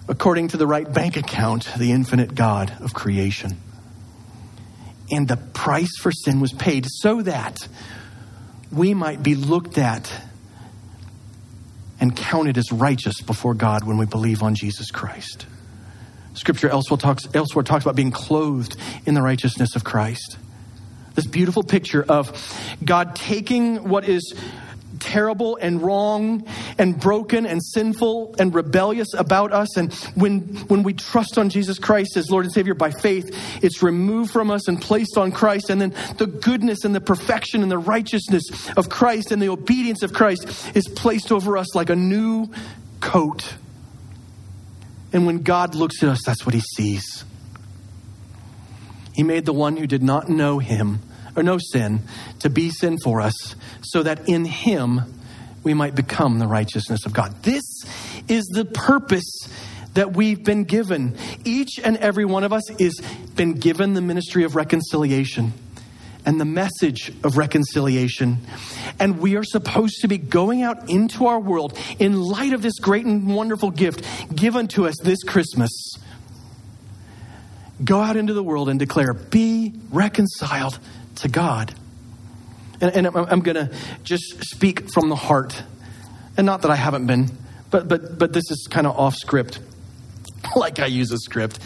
[0.08, 3.60] according to the right bank account, the infinite God of creation.
[5.10, 7.66] And the price for sin was paid so that
[8.72, 10.10] we might be looked at
[12.00, 15.46] and counted as righteous before God when we believe on Jesus Christ.
[16.34, 20.38] Scripture elsewhere talks, elsewhere talks about being clothed in the righteousness of Christ.
[21.14, 22.30] This beautiful picture of
[22.84, 24.34] God taking what is
[25.00, 26.46] terrible and wrong
[26.78, 29.76] and broken and sinful and rebellious about us.
[29.76, 33.82] And when, when we trust on Jesus Christ as Lord and Savior by faith, it's
[33.82, 35.70] removed from us and placed on Christ.
[35.70, 38.44] And then the goodness and the perfection and the righteousness
[38.76, 42.48] of Christ and the obedience of Christ is placed over us like a new
[43.00, 43.54] coat.
[45.12, 47.24] And when God looks at us, that's what he sees.
[49.14, 51.00] He made the one who did not know him
[51.38, 52.00] or no sin
[52.40, 55.00] to be sin for us so that in him
[55.62, 57.42] we might become the righteousness of God.
[57.42, 57.64] This
[58.26, 59.48] is the purpose
[59.94, 61.16] that we've been given.
[61.44, 63.00] Each and every one of us is
[63.36, 65.52] been given the ministry of reconciliation
[66.26, 68.38] and the message of reconciliation.
[68.98, 72.78] And we are supposed to be going out into our world in light of this
[72.80, 75.70] great and wonderful gift given to us this Christmas.
[77.84, 80.78] Go out into the world and declare, be reconciled
[81.18, 81.74] to God.
[82.80, 83.70] And, and I'm, going to
[84.04, 85.62] just speak from the heart.
[86.36, 87.28] And not that I haven't been,
[87.70, 89.58] but, but, but this is kind of off script,
[90.56, 91.58] like I use a script.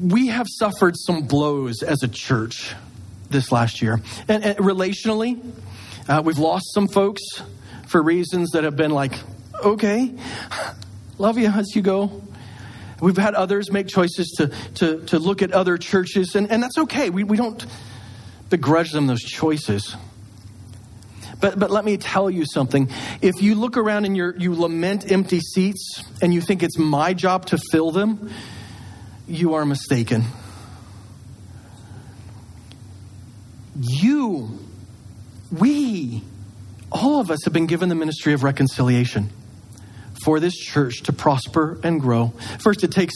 [0.00, 2.74] We have suffered some blows as a church
[3.28, 4.00] this last year.
[4.28, 5.40] And, and relationally,
[6.08, 7.22] uh, we've lost some folks
[7.86, 9.12] for reasons that have been like,
[9.62, 10.14] okay,
[11.18, 12.22] love you as you go.
[13.00, 16.78] We've had others make choices to, to, to look at other churches, and, and that's
[16.78, 17.10] okay.
[17.10, 17.64] We, we don't
[18.48, 19.94] begrudge them those choices.
[21.40, 22.88] But, but let me tell you something.
[23.20, 27.12] If you look around and you you lament empty seats and you think it's my
[27.12, 28.30] job to fill them,
[29.28, 30.24] you are mistaken.
[33.78, 34.58] You,
[35.52, 36.22] we,
[36.90, 39.30] all of us have been given the ministry of reconciliation
[40.26, 42.32] for this church to prosper and grow.
[42.58, 43.14] First, it takes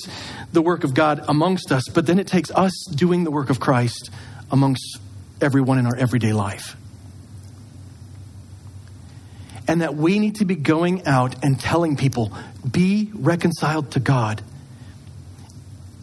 [0.53, 3.59] the work of God amongst us, but then it takes us doing the work of
[3.59, 4.11] Christ
[4.53, 5.01] amongst
[5.40, 6.77] everyone in our everyday life.
[9.66, 12.33] And that we need to be going out and telling people,
[12.70, 14.40] be reconciled to God.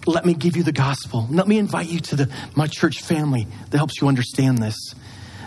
[0.06, 1.26] Let me give you the gospel.
[1.32, 4.76] Let me invite you to the, my church family that helps you understand this.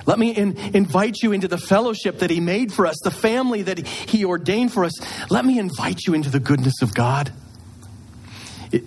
[0.07, 3.63] Let me in, invite you into the fellowship that He made for us, the family
[3.63, 4.93] that He ordained for us.
[5.31, 7.33] Let me invite you into the goodness of God.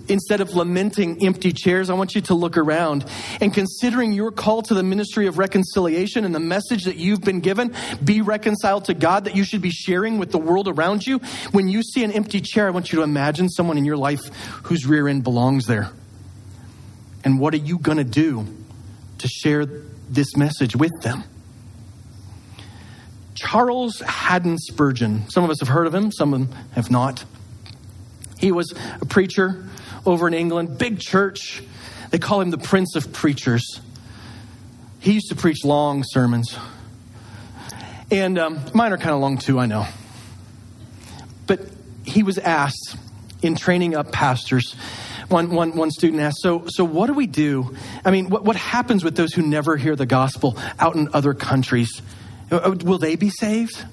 [0.08, 3.04] Instead of lamenting empty chairs, I want you to look around
[3.42, 7.40] and considering your call to the ministry of reconciliation and the message that you've been
[7.40, 11.18] given, be reconciled to God that you should be sharing with the world around you.
[11.52, 14.24] When you see an empty chair, I want you to imagine someone in your life
[14.64, 15.90] whose rear end belongs there.
[17.22, 18.46] And what are you going to do
[19.18, 19.66] to share
[20.14, 21.24] this message with them?
[23.34, 25.28] Charles Haddon Spurgeon.
[25.28, 27.24] Some of us have heard of him, some of them have not.
[28.38, 29.68] He was a preacher
[30.06, 31.62] over in England, big church.
[32.10, 33.80] They call him the Prince of Preachers.
[35.00, 36.56] He used to preach long sermons.
[38.10, 39.86] And um, mine are kind of long too, I know.
[41.46, 41.60] But
[42.04, 42.96] he was asked
[43.42, 44.76] in training up pastors,
[45.28, 47.74] one, one, one student asked, so, so what do we do?
[48.04, 51.34] I mean, what, what happens with those who never hear the gospel out in other
[51.34, 52.02] countries?
[52.50, 53.84] Uh, will they be saved?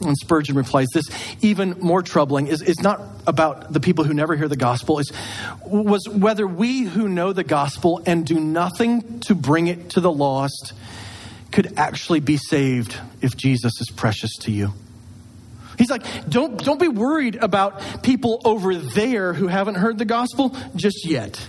[0.00, 1.04] And Spurgeon replies, This
[1.42, 5.12] even more troubling is, is not about the people who never hear the gospel, is
[5.66, 10.10] was whether we who know the gospel and do nothing to bring it to the
[10.10, 10.72] lost
[11.52, 14.72] could actually be saved if Jesus is precious to you.
[15.80, 20.54] He's like, don't, don't be worried about people over there who haven't heard the gospel
[20.76, 21.40] just yet.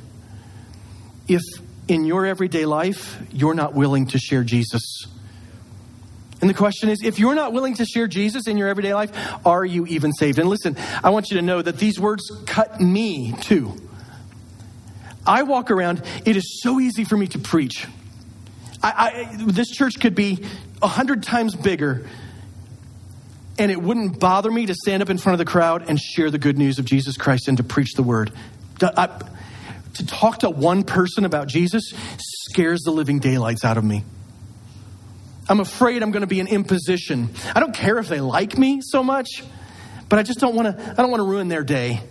[1.27, 1.43] If
[1.87, 5.05] in your everyday life you're not willing to share Jesus
[6.41, 9.11] and the question is if you're not willing to share Jesus in your everyday life,
[9.45, 10.39] are you even saved?
[10.39, 13.75] And listen, I want you to know that these words cut me too.
[15.25, 17.87] I walk around, it is so easy for me to preach.
[18.81, 20.43] I, I, this church could be
[20.81, 22.07] a hundred times bigger,
[23.57, 26.31] and it wouldn't bother me to stand up in front of the crowd and share
[26.31, 28.31] the good news of Jesus Christ and to preach the word.
[28.81, 29.21] I,
[29.95, 34.03] to talk to one person about Jesus scares the living daylights out of me.
[35.49, 37.29] I'm afraid I'm going to be an imposition.
[37.53, 39.43] I don't care if they like me so much,
[40.07, 42.01] but I just don't want to I don't want to ruin their day.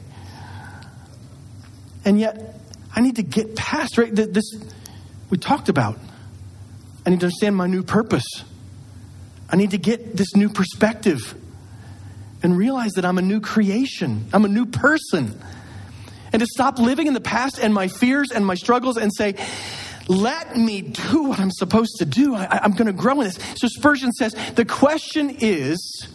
[2.05, 2.57] And yet
[2.95, 4.55] I need to get past right this
[5.31, 5.99] we talked about.
[7.07, 8.45] I need to understand my new purpose.
[9.51, 11.35] I need to get this new perspective.
[12.43, 15.39] and realize that I'm a new creation, I'm a new person.
[16.33, 19.35] And to stop living in the past and my fears and my struggles and say,
[20.09, 22.35] let me do what I'm supposed to do.
[22.35, 23.39] I, am going to grow in this.
[23.57, 26.09] So Spurgeon says the question is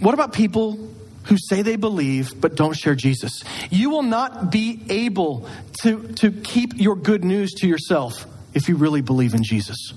[0.00, 0.88] what about people
[1.24, 3.44] who say they believe but don't share Jesus?
[3.70, 5.48] You will not be able
[5.82, 9.92] to, to keep your good news to yourself if you really believe in Jesus.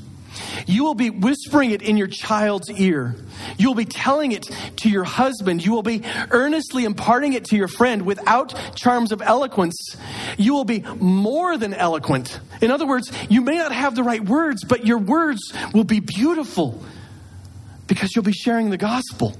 [0.65, 3.15] You will be whispering it in your child's ear.
[3.57, 5.65] You will be telling it to your husband.
[5.65, 9.97] You will be earnestly imparting it to your friend without charms of eloquence.
[10.37, 12.39] You will be more than eloquent.
[12.61, 15.99] In other words, you may not have the right words, but your words will be
[15.99, 16.83] beautiful
[17.87, 19.35] because you'll be sharing the gospel.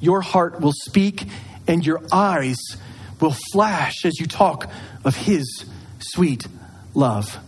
[0.00, 1.24] Your heart will speak
[1.66, 2.56] and your eyes
[3.20, 4.70] will flash as you talk
[5.04, 5.64] of His
[5.98, 6.46] sweet
[6.94, 7.38] love.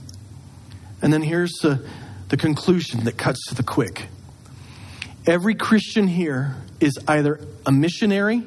[1.03, 1.85] And then here's the,
[2.29, 4.07] the conclusion that cuts to the quick
[5.27, 8.43] every Christian here is either a missionary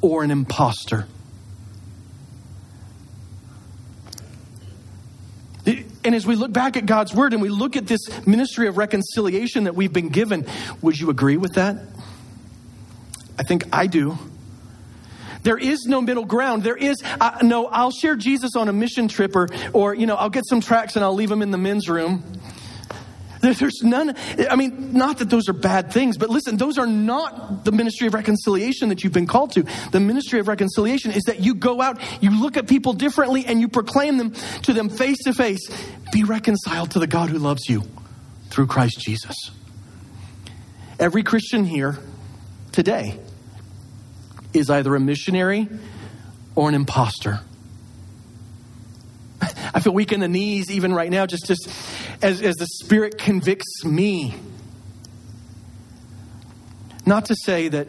[0.00, 1.06] or an impostor.
[5.66, 8.78] And as we look back at God's word and we look at this ministry of
[8.78, 10.46] reconciliation that we've been given,
[10.80, 11.76] would you agree with that?
[13.38, 14.16] I think I do.
[15.48, 16.62] There is no middle ground.
[16.62, 20.14] There is uh, no, I'll share Jesus on a mission trip or, or, you know,
[20.14, 22.22] I'll get some tracts and I'll leave them in the men's room.
[23.40, 24.14] there's none,
[24.50, 28.08] I mean, not that those are bad things, but listen, those are not the ministry
[28.08, 29.64] of reconciliation that you've been called to.
[29.90, 33.58] The ministry of reconciliation is that you go out, you look at people differently, and
[33.58, 34.32] you proclaim them
[34.64, 35.66] to them face to face.
[36.12, 37.84] Be reconciled to the God who loves you
[38.50, 39.50] through Christ Jesus.
[40.98, 41.96] Every Christian here
[42.70, 43.18] today
[44.52, 45.68] is either a missionary
[46.54, 47.40] or an impostor.
[49.40, 51.68] I feel weak in the knees even right now, just, just
[52.22, 54.34] as, as the Spirit convicts me.
[57.06, 57.88] Not to say that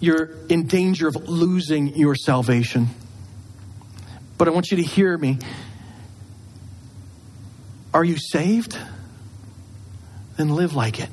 [0.00, 2.88] you're in danger of losing your salvation,
[4.38, 5.38] but I want you to hear me.
[7.92, 8.76] Are you saved?
[10.36, 11.10] Then live like it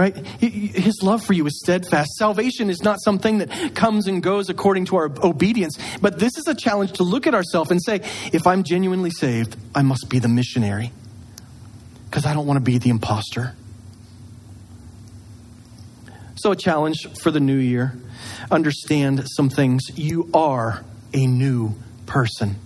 [0.00, 0.16] right?
[0.40, 2.14] His love for you is steadfast.
[2.16, 6.48] Salvation is not something that comes and goes according to our obedience, but this is
[6.48, 8.00] a challenge to look at ourselves and say,
[8.32, 10.92] if I'm genuinely saved, I must be the missionary
[12.06, 13.54] because I don't want to be the imposter.
[16.36, 17.94] So, a challenge for the new year
[18.50, 19.82] understand some things.
[19.94, 20.82] You are
[21.12, 21.74] a new
[22.06, 22.56] person.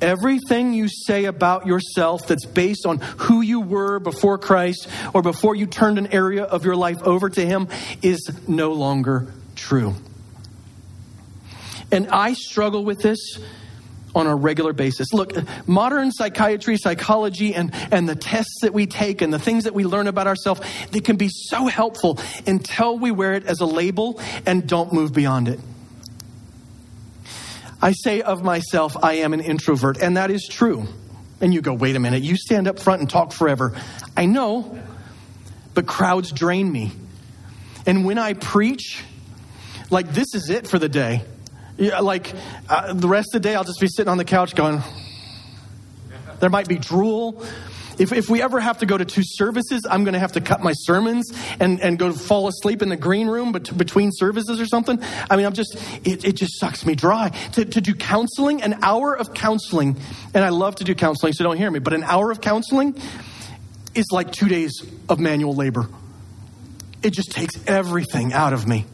[0.00, 5.54] Everything you say about yourself that's based on who you were before Christ or before
[5.54, 7.68] you turned an area of your life over to Him
[8.02, 9.94] is no longer true.
[11.92, 13.38] And I struggle with this
[14.14, 15.12] on a regular basis.
[15.12, 15.32] Look,
[15.68, 19.84] modern psychiatry, psychology, and, and the tests that we take and the things that we
[19.84, 24.20] learn about ourselves, they can be so helpful until we wear it as a label
[24.46, 25.60] and don't move beyond it.
[27.82, 30.86] I say of myself, I am an introvert, and that is true.
[31.40, 33.74] And you go, wait a minute, you stand up front and talk forever.
[34.16, 34.78] I know,
[35.72, 36.92] but crowds drain me.
[37.86, 39.02] And when I preach,
[39.88, 41.24] like this is it for the day.
[41.78, 42.34] Yeah, like
[42.68, 44.82] uh, the rest of the day, I'll just be sitting on the couch going,
[46.40, 47.44] there might be drool.
[48.00, 50.40] If, if we ever have to go to two services, I'm going to have to
[50.40, 51.30] cut my sermons
[51.60, 54.98] and, and go fall asleep in the green room bet- between services or something.
[55.30, 57.28] I mean, I'm just, it, it just sucks me dry.
[57.52, 59.98] To, to do counseling, an hour of counseling,
[60.32, 62.98] and I love to do counseling, so don't hear me, but an hour of counseling
[63.94, 65.86] is like two days of manual labor.
[67.02, 68.86] It just takes everything out of me.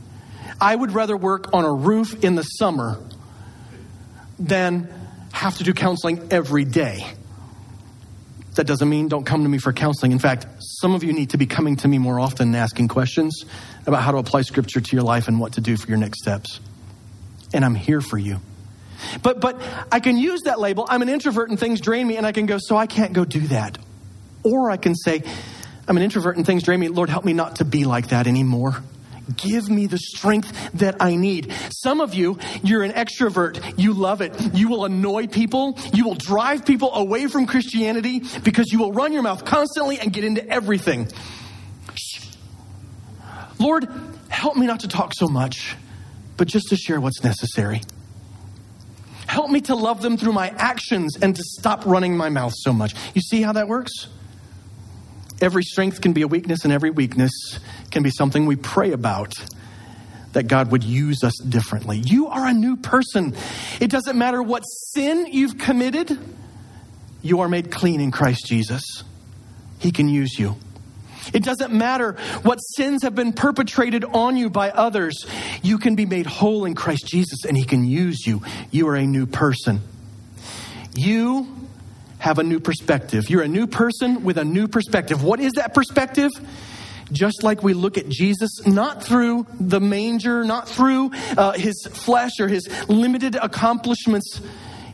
[0.61, 2.99] I would rather work on a roof in the summer
[4.41, 4.93] than
[5.31, 7.07] have to do counseling every day.
[8.57, 10.13] That doesn't mean don't come to me for counseling.
[10.13, 12.89] In fact, some of you need to be coming to me more often and asking
[12.89, 13.45] questions
[13.87, 16.21] about how to apply scripture to your life and what to do for your next
[16.21, 16.61] steps.
[17.53, 18.41] And I'm here for you.
[19.23, 19.61] But but
[19.93, 20.87] I can use that label.
[20.89, 23.25] I'm an introvert and things drain me and I can go so I can't go
[23.25, 23.79] do that.
[24.43, 25.23] Or I can say
[25.87, 26.89] I'm an introvert and things drain me.
[26.89, 28.83] Lord, help me not to be like that anymore.
[29.35, 31.53] Give me the strength that I need.
[31.71, 33.75] Some of you, you're an extrovert.
[33.77, 34.55] You love it.
[34.55, 35.79] You will annoy people.
[35.93, 40.13] You will drive people away from Christianity because you will run your mouth constantly and
[40.13, 41.09] get into everything.
[43.59, 43.89] Lord,
[44.29, 45.75] help me not to talk so much,
[46.37, 47.81] but just to share what's necessary.
[49.27, 52.73] Help me to love them through my actions and to stop running my mouth so
[52.73, 52.95] much.
[53.15, 54.07] You see how that works?
[55.41, 57.59] Every strength can be a weakness, and every weakness
[57.97, 59.33] can be something we pray about
[60.33, 61.97] that God would use us differently.
[61.97, 63.35] You are a new person.
[63.81, 66.19] It doesn't matter what sin you've committed,
[67.23, 69.03] you are made clean in Christ Jesus.
[69.79, 70.57] He can use you.
[71.33, 75.25] It doesn't matter what sins have been perpetrated on you by others.
[75.63, 78.43] You can be made whole in Christ Jesus and He can use you.
[78.71, 79.81] You are a new person.
[80.95, 81.49] You
[82.19, 83.31] have a new perspective.
[83.31, 85.23] You're a new person with a new perspective.
[85.23, 86.31] What is that perspective?
[87.13, 92.41] Just like we look at Jesus, not through the manger, not through uh, his flesh
[92.41, 94.41] or his limited accomplishments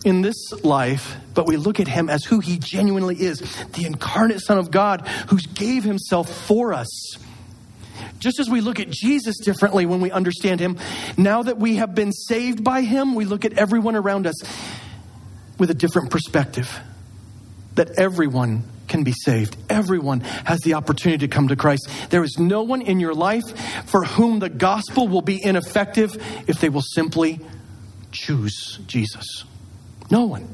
[0.05, 3.39] in this life, but we look at him as who he genuinely is
[3.73, 7.17] the incarnate Son of God who gave himself for us.
[8.19, 10.79] Just as we look at Jesus differently when we understand him,
[11.17, 14.37] now that we have been saved by him, we look at everyone around us
[15.59, 16.81] with a different perspective.
[17.75, 19.57] That everyone can be saved.
[19.70, 21.88] Everyone has the opportunity to come to Christ.
[22.11, 23.43] There is no one in your life
[23.86, 26.14] for whom the gospel will be ineffective
[26.47, 27.40] if they will simply
[28.12, 29.45] choose Jesus.
[30.11, 30.47] No one.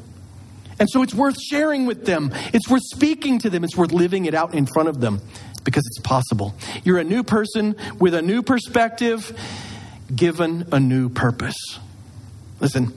[0.78, 2.30] And so it's worth sharing with them.
[2.54, 3.64] It's worth speaking to them.
[3.64, 5.20] It's worth living it out in front of them
[5.64, 6.54] because it's possible.
[6.84, 9.36] You're a new person with a new perspective,
[10.14, 11.56] given a new purpose.
[12.60, 12.96] Listen,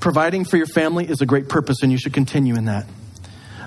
[0.00, 2.86] providing for your family is a great purpose, and you should continue in that.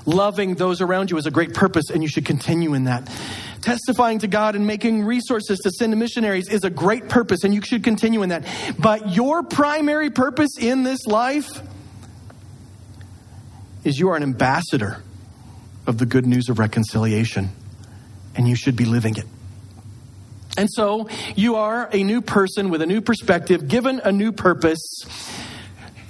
[0.05, 3.09] Loving those around you is a great purpose, and you should continue in that.
[3.61, 7.53] Testifying to God and making resources to send to missionaries is a great purpose, and
[7.53, 8.43] you should continue in that.
[8.79, 11.61] But your primary purpose in this life
[13.83, 15.03] is you are an ambassador
[15.85, 17.49] of the good news of reconciliation,
[18.35, 19.25] and you should be living it.
[20.57, 25.05] And so you are a new person with a new perspective, given a new purpose.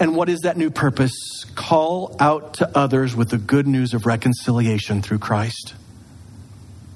[0.01, 1.45] And what is that new purpose?
[1.53, 5.75] Call out to others with the good news of reconciliation through Christ.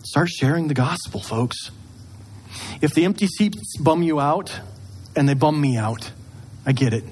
[0.04, 1.70] Start sharing the gospel, folks.
[2.82, 4.60] If the empty seats bum you out,
[5.16, 6.12] and they bum me out,
[6.66, 7.04] I get it.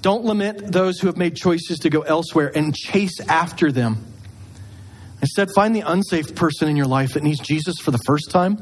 [0.00, 3.96] Don't lament those who have made choices to go elsewhere and chase after them.
[5.20, 8.58] Instead, find the unsafe person in your life that needs Jesus for the first time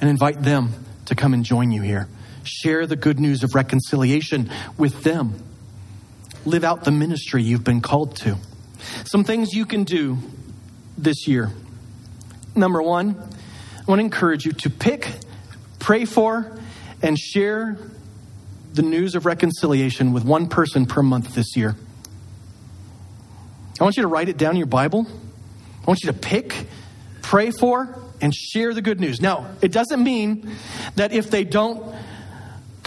[0.00, 2.08] and invite them to come and join you here.
[2.48, 5.44] Share the good news of reconciliation with them.
[6.44, 8.38] Live out the ministry you've been called to.
[9.04, 10.18] Some things you can do
[10.96, 11.50] this year.
[12.54, 15.08] Number one, I want to encourage you to pick,
[15.78, 16.58] pray for,
[17.02, 17.76] and share
[18.72, 21.76] the news of reconciliation with one person per month this year.
[23.80, 25.06] I want you to write it down in your Bible.
[25.08, 26.66] I want you to pick,
[27.22, 29.20] pray for, and share the good news.
[29.20, 30.50] Now, it doesn't mean
[30.96, 31.94] that if they don't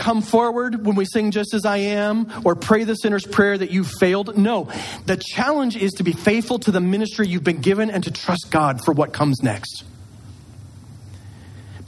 [0.02, 3.70] come forward when we sing Just As I Am or pray the sinner's prayer that
[3.70, 4.36] you failed.
[4.36, 4.72] No,
[5.06, 8.48] the challenge is to be faithful to the ministry you've been given and to trust
[8.50, 9.84] God for what comes next.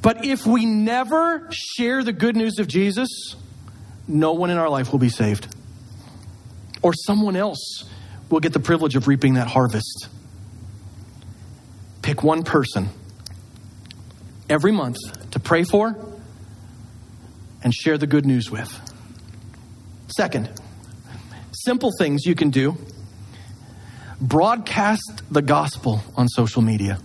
[0.04, 3.36] But if we never share the good news of Jesus,
[4.08, 5.48] no one in our life will be saved.
[6.84, 7.84] Or someone else
[8.30, 10.08] will get the privilege of reaping that harvest.
[12.04, 12.90] Pick one person
[14.50, 14.98] every month
[15.32, 16.13] to pray for
[17.64, 18.80] and share the good news with.
[20.16, 20.50] Second,
[21.52, 22.78] simple things you can do
[24.22, 27.00] broadcast the gospel on social media.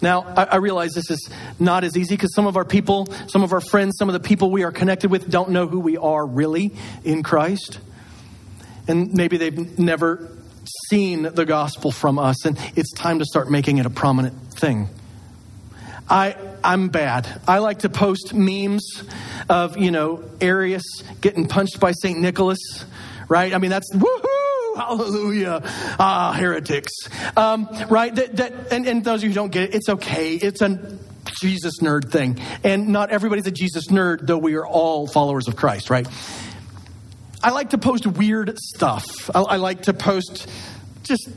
[0.00, 3.42] Now, I, I, realize this is not as easy because some of our people, some
[3.42, 5.96] of our friends, some of the people we are connected with don't know who we
[5.96, 7.80] are really in Christ.
[8.88, 10.30] And maybe they've never
[10.88, 14.88] seen the gospel from us, and it's time to start making it a prominent thing.
[16.08, 16.36] I,
[16.66, 17.40] I'm bad.
[17.46, 19.04] I like to post memes
[19.48, 20.82] of, you know, Arius
[21.20, 22.18] getting punched by St.
[22.18, 22.58] Nicholas,
[23.28, 23.54] right?
[23.54, 24.76] I mean, that's woohoo!
[24.76, 25.62] hallelujah,
[25.98, 26.92] ah, heretics,
[27.36, 28.14] um, right?
[28.14, 30.34] That, that, and, and those of you who don't get it, it's okay.
[30.34, 30.98] It's a
[31.40, 32.40] Jesus nerd thing.
[32.62, 36.06] And not everybody's a Jesus nerd, though we are all followers of Christ, right?
[37.42, 39.30] I like to post weird stuff.
[39.34, 40.48] I, I like to post
[41.04, 41.28] just,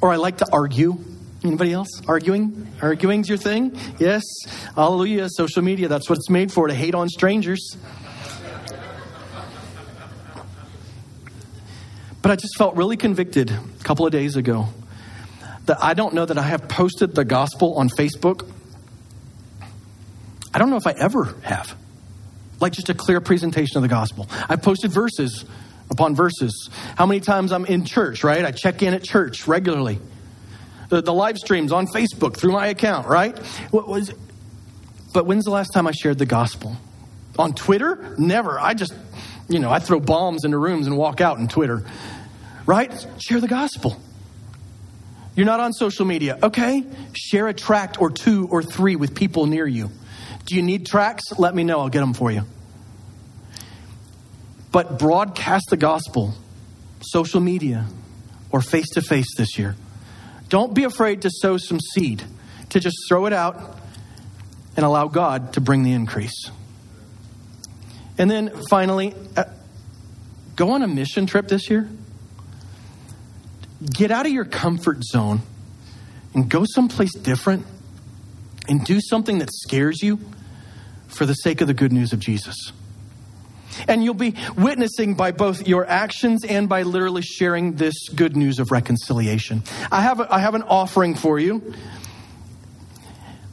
[0.00, 1.02] or I like to argue.
[1.42, 2.66] Anybody else arguing?
[2.82, 3.76] Arguing's your thing?
[3.98, 4.22] Yes.
[4.74, 5.28] Hallelujah.
[5.30, 7.76] Social media, that's what it's made for to hate on strangers.
[12.20, 14.68] But I just felt really convicted a couple of days ago
[15.64, 18.46] that I don't know that I have posted the gospel on Facebook.
[20.52, 21.74] I don't know if I ever have.
[22.60, 24.28] Like just a clear presentation of the gospel.
[24.48, 25.46] I posted verses
[25.90, 26.68] upon verses.
[26.96, 28.44] How many times I'm in church, right?
[28.44, 29.98] I check in at church regularly.
[30.90, 33.36] The, the live streams on Facebook through my account, right?
[33.70, 34.12] What was
[35.14, 36.76] But when's the last time I shared the gospel?
[37.38, 38.14] On Twitter?
[38.18, 38.60] Never.
[38.60, 38.92] I just
[39.50, 41.84] you know, I throw bombs into rooms and walk out on Twitter.
[42.66, 43.06] Right?
[43.18, 44.00] Share the gospel.
[45.34, 46.38] You're not on social media.
[46.40, 46.84] Okay,
[47.14, 49.90] share a tract or two or three with people near you.
[50.44, 51.38] Do you need tracts?
[51.38, 51.80] Let me know.
[51.80, 52.42] I'll get them for you.
[54.70, 56.34] But broadcast the gospel,
[57.00, 57.86] social media,
[58.52, 59.74] or face to face this year.
[60.50, 62.22] Don't be afraid to sow some seed,
[62.68, 63.78] to just throw it out
[64.76, 66.50] and allow God to bring the increase.
[68.18, 69.44] And then finally, uh,
[70.56, 71.88] go on a mission trip this year.
[73.82, 75.40] Get out of your comfort zone
[76.34, 77.64] and go someplace different
[78.68, 80.18] and do something that scares you
[81.06, 82.72] for the sake of the good news of Jesus.
[83.88, 88.58] And you'll be witnessing by both your actions and by literally sharing this good news
[88.58, 89.62] of reconciliation.
[89.90, 91.74] I have, a, I have an offering for you.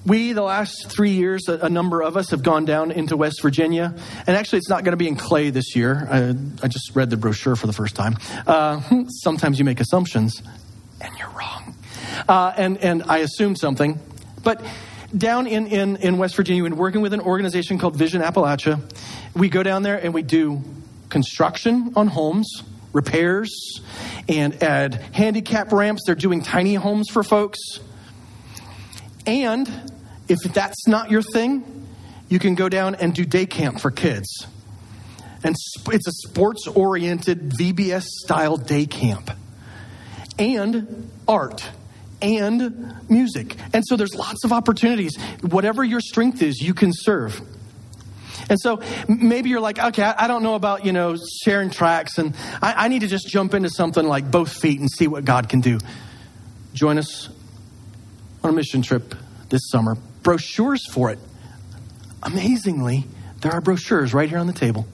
[0.05, 3.41] We, the last three years, a, a, number of us have gone down into West
[3.41, 3.93] Virginia.
[4.25, 6.07] And actually, it's not going to be in Clay this year.
[6.09, 6.29] I,
[6.63, 8.15] I, just read the brochure for the first time.
[8.45, 10.41] Uh, sometimes you make assumptions,
[11.01, 11.75] and you're wrong.
[12.25, 13.99] Uh, and, and I assumed something.
[14.43, 14.61] But
[15.15, 18.81] down in, in, in West Virginia, been working with an organization called Vision Appalachia.
[19.35, 20.63] We go down there and we do
[21.09, 23.81] construction on homes, repairs,
[24.27, 26.03] and add handicap ramps.
[26.05, 27.59] They're doing tiny homes for folks.
[29.25, 29.69] And
[30.27, 31.87] if that's not your thing,
[32.29, 34.47] you can go down and do day camp for kids.
[35.43, 35.55] And
[35.91, 39.31] it's a sports oriented VBS style day camp.
[40.37, 41.69] And art
[42.21, 43.55] and music.
[43.73, 45.15] And so there's lots of opportunities.
[45.41, 47.41] Whatever your strength is, you can serve.
[48.49, 52.35] And so maybe you're like, okay, I don't know about, you know, sharing tracts, and
[52.61, 55.49] I, I need to just jump into something like both feet and see what God
[55.49, 55.79] can do.
[56.73, 57.29] Join us
[58.43, 59.15] on a mission trip
[59.49, 59.95] this summer.
[60.23, 61.19] Brochures for it.
[62.23, 63.05] Amazingly,
[63.41, 64.87] there are brochures right here on the table.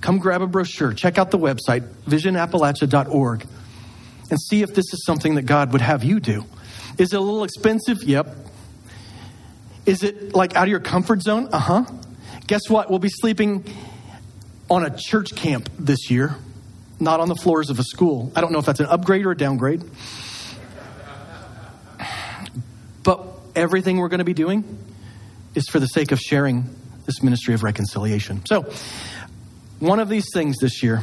[0.00, 0.92] Come grab a brochure.
[0.92, 3.46] Check out the website, visionappalachia.org,
[4.30, 6.44] and see if this is something that God would have you do.
[7.00, 8.02] Is it a little expensive?
[8.02, 8.36] Yep.
[9.86, 11.48] Is it like out of your comfort zone?
[11.50, 11.84] Uh huh.
[12.46, 12.90] Guess what?
[12.90, 13.64] We'll be sleeping
[14.68, 16.36] on a church camp this year,
[17.00, 18.30] not on the floors of a school.
[18.36, 19.82] I don't know if that's an upgrade or a downgrade.
[23.02, 23.26] But
[23.56, 24.78] everything we're going to be doing
[25.54, 26.68] is for the sake of sharing
[27.06, 28.44] this ministry of reconciliation.
[28.44, 28.70] So,
[29.78, 31.02] one of these things this year,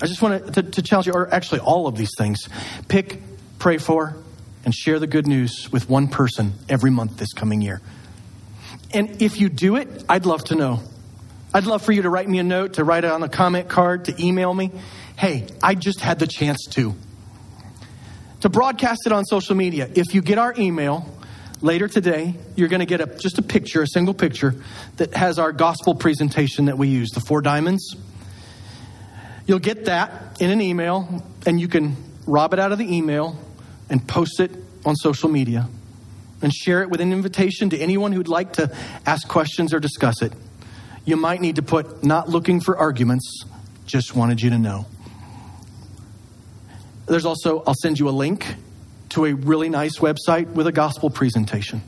[0.00, 2.48] I just want to, to, challenge you, or actually all of these things,
[2.86, 3.20] pick,
[3.58, 4.16] pray for,
[4.64, 7.80] and share the good news with one person every month this coming year.
[8.92, 10.80] And if you do it, I'd love to know.
[11.52, 13.68] I'd love for you to write me a note, to write it on a comment
[13.68, 14.72] card, to email me.
[15.16, 16.94] Hey, I just had the chance to.
[18.40, 19.88] To broadcast it on social media.
[19.94, 21.08] If you get our email
[21.60, 24.54] later today, you're going to get a, just a picture, a single picture
[24.96, 27.96] that has our gospel presentation that we use, the four diamonds.
[29.46, 31.96] You'll get that in an email, and you can
[32.26, 33.38] rob it out of the email
[33.94, 34.50] and post it
[34.84, 35.68] on social media
[36.42, 38.76] and share it with an invitation to anyone who'd like to
[39.06, 40.32] ask questions or discuss it.
[41.04, 43.44] You might need to put, not looking for arguments,
[43.86, 44.86] just wanted you to know.
[47.06, 48.56] There's also, I'll send you a link
[49.10, 51.80] to a really nice website with a gospel presentation.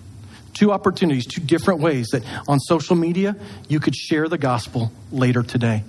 [0.54, 3.34] Two opportunities, two different ways that on social media
[3.68, 5.82] you could share the gospel later today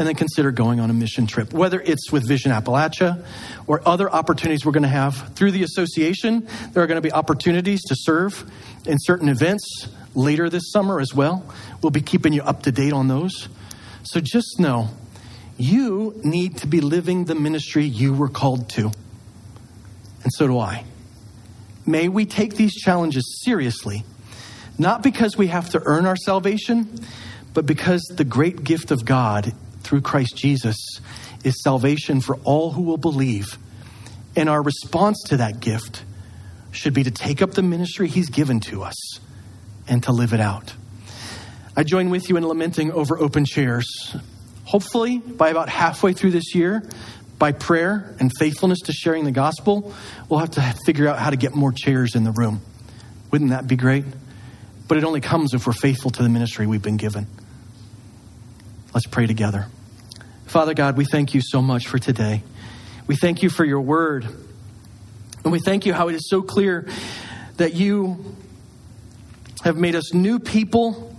[0.00, 3.22] and then consider going on a mission trip, whether it's with Vision Appalachia
[3.66, 6.48] or other opportunities we're going to have through the association.
[6.72, 8.50] There are going to be opportunities to serve
[8.86, 11.44] in certain events later this summer as well.
[11.82, 13.50] We'll be keeping you up to date on those.
[14.02, 14.88] So just know
[15.58, 18.84] you need to be living the ministry you were called to.
[20.22, 20.86] And so do I.
[21.84, 24.04] May we take these challenges seriously,
[24.78, 26.88] not because we have to earn our salvation,
[27.52, 29.52] but because the great gift of God
[29.82, 31.00] through Christ Jesus
[31.44, 33.58] is salvation for all who will believe.
[34.36, 36.04] And our response to that gift
[36.70, 39.20] should be to take up the ministry He's given to us
[39.88, 40.74] and to live it out.
[41.76, 44.14] I join with you in lamenting over open chairs.
[44.64, 46.82] Hopefully, by about halfway through this year,
[47.38, 49.92] by prayer and faithfulness to sharing the gospel,
[50.28, 52.60] we'll have to figure out how to get more chairs in the room.
[53.30, 54.04] Wouldn't that be great?
[54.86, 57.26] But it only comes if we're faithful to the ministry we've been given.
[58.92, 59.66] Let's pray together.
[60.46, 62.42] Father God, we thank you so much for today.
[63.06, 64.26] We thank you for your word.
[65.44, 66.88] And we thank you how it is so clear
[67.56, 68.34] that you
[69.62, 71.16] have made us new people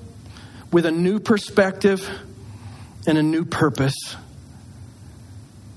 [0.70, 2.10] with a new perspective
[3.08, 4.16] and a new purpose.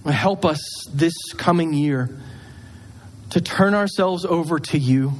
[0.04, 0.60] Help us
[0.92, 2.10] this coming year
[3.30, 5.12] to turn ourselves over to you,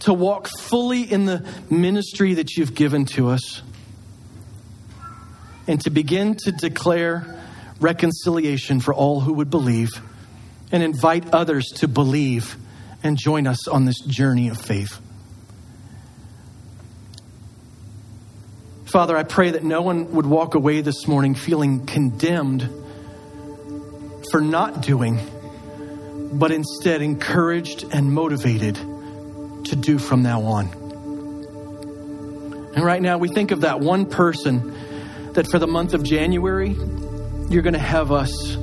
[0.00, 3.62] to walk fully in the ministry that you've given to us
[5.66, 7.42] and to begin to declare
[7.80, 9.90] reconciliation for all who would believe
[10.72, 12.56] and invite others to believe
[13.02, 15.00] and join us on this journey of faith.
[18.86, 22.68] Father, I pray that no one would walk away this morning feeling condemned
[24.30, 25.18] for not doing
[26.34, 30.66] but instead encouraged and motivated to do from now on.
[32.74, 34.74] And right now, we think of that one person
[35.34, 36.76] that for the month of January,
[37.48, 38.56] you're going to have us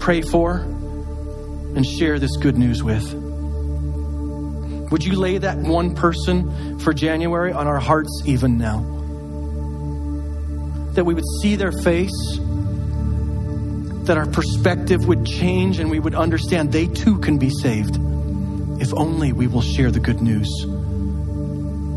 [0.00, 3.12] pray for and share this good news with.
[4.90, 8.80] Would you lay that one person for January on our hearts even now?
[10.94, 12.38] That we would see their face,
[14.06, 17.96] that our perspective would change, and we would understand they too can be saved
[18.80, 20.48] if only we will share the good news.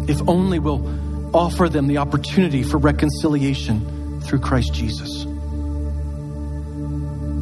[0.07, 5.25] If only we'll offer them the opportunity for reconciliation through Christ Jesus.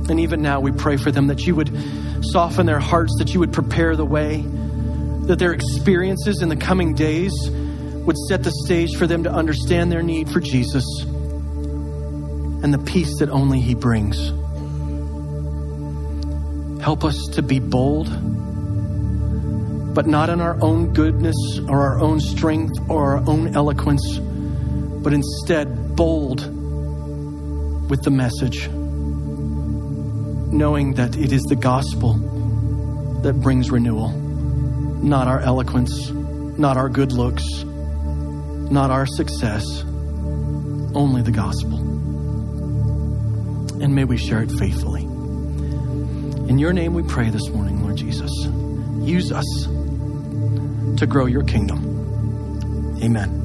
[0.10, 1.72] And even now, we pray for them that you would
[2.24, 4.44] soften their hearts, that you would prepare the way,
[5.28, 9.92] that their experiences in the coming days would set the stage for them to understand
[9.92, 14.18] their need for Jesus and the peace that only He brings.
[16.82, 18.08] Help us to be bold,
[19.94, 25.14] but not in our own goodness or our own strength or our own eloquence, but
[25.14, 26.59] instead bold
[27.90, 28.70] with the message
[30.52, 32.14] knowing that it is the gospel
[33.22, 39.82] that brings renewal, not our eloquence, not our good looks, not our success,
[40.94, 41.78] only the gospel.
[43.82, 45.04] And may we share it faithfully.
[45.04, 48.32] In your name we pray this morning, Lord Jesus.
[49.02, 49.64] Use us
[50.98, 53.00] to grow your kingdom.
[53.04, 53.39] Amen.